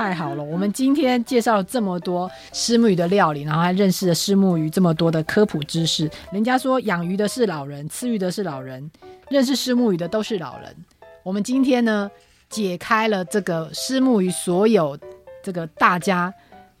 [0.00, 6.10] 太好了，我们今天介绍了这么多虱目鱼的料理，然后还认识了虱目鱼这么多的科普知识。
[6.32, 8.90] 人家说养鱼的是老人，吃鱼的是老人，
[9.28, 10.74] 认识虱目鱼的都是老人。
[11.22, 12.10] 我们今天呢，
[12.48, 14.98] 解开了这个虱目鱼所有
[15.42, 16.32] 这个大家。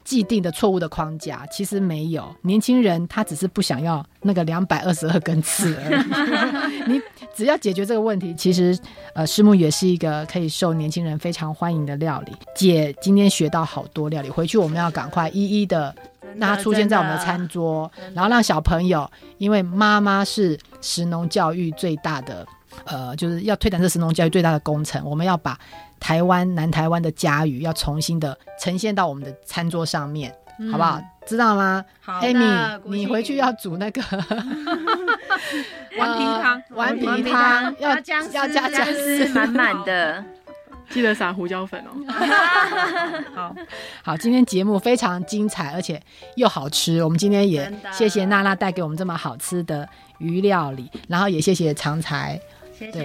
[0.04, 6.90] 既定的错误的框架其实没有，年轻人他只是不想要那个两百二十二根刺而已。
[6.90, 7.00] 你
[7.34, 8.76] 只要解决这个问题，其实
[9.14, 12.32] 呃，虱目也是一个可以受年轻人非常欢迎的料理。
[12.54, 15.94] 姐今天学到好多料理，回去我们要赶快一一的
[16.36, 22.46] 让它出现在我们的餐桌，然后让小朋友，因为妈妈是食农教育最大的。
[22.84, 25.58] 呃，就是要推展这食农教育最大的工程，我们要把
[26.00, 31.00] 台湾南台湾的家鱼要重新的呈现到我们的餐桌上面，嗯、好不好？
[31.26, 31.84] 知道吗？
[32.00, 34.02] 好，Amy，你回去要煮那个
[35.98, 40.24] 丸皮汤，丸皮汤要要姜丝满满的，
[40.88, 41.90] 记得撒胡椒粉哦。
[43.36, 43.54] 好
[44.02, 46.02] 好，今天节目非常精彩，而且
[46.34, 47.04] 又好吃。
[47.04, 49.88] 我们今天也谢谢娜娜带给我们这么好吃的
[50.18, 52.40] 鱼料理，然后也谢谢长财。
[52.80, 53.02] 谢谢，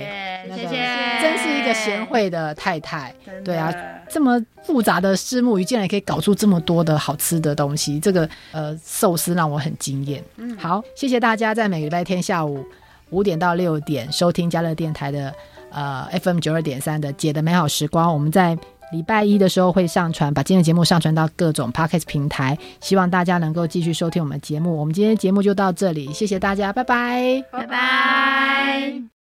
[0.56, 3.14] 谢谢，真是一个贤惠的太太。
[3.44, 3.74] 对啊，
[4.10, 8.00] 这么复杂的虱目鱼，竟然也可以搞出这么多的好吃的东西。
[8.00, 10.24] 这个呃寿司让我很惊艳。
[10.38, 12.66] 嗯，好，谢谢大家在每个礼拜天下午
[13.10, 15.34] 五点到六点收听加乐电台的
[15.72, 18.14] 呃 FM 九二点三的姐的美好时光。
[18.14, 18.58] 我们在
[18.92, 22.58] 礼拜一的时候会上传，把今天的节目上传到各种 Podcast 平台。
[22.80, 24.78] 希望大家能够继续收听我们的节目。
[24.78, 29.15] 我们今天节目就到这里，谢谢大家，拜拜，拜拜。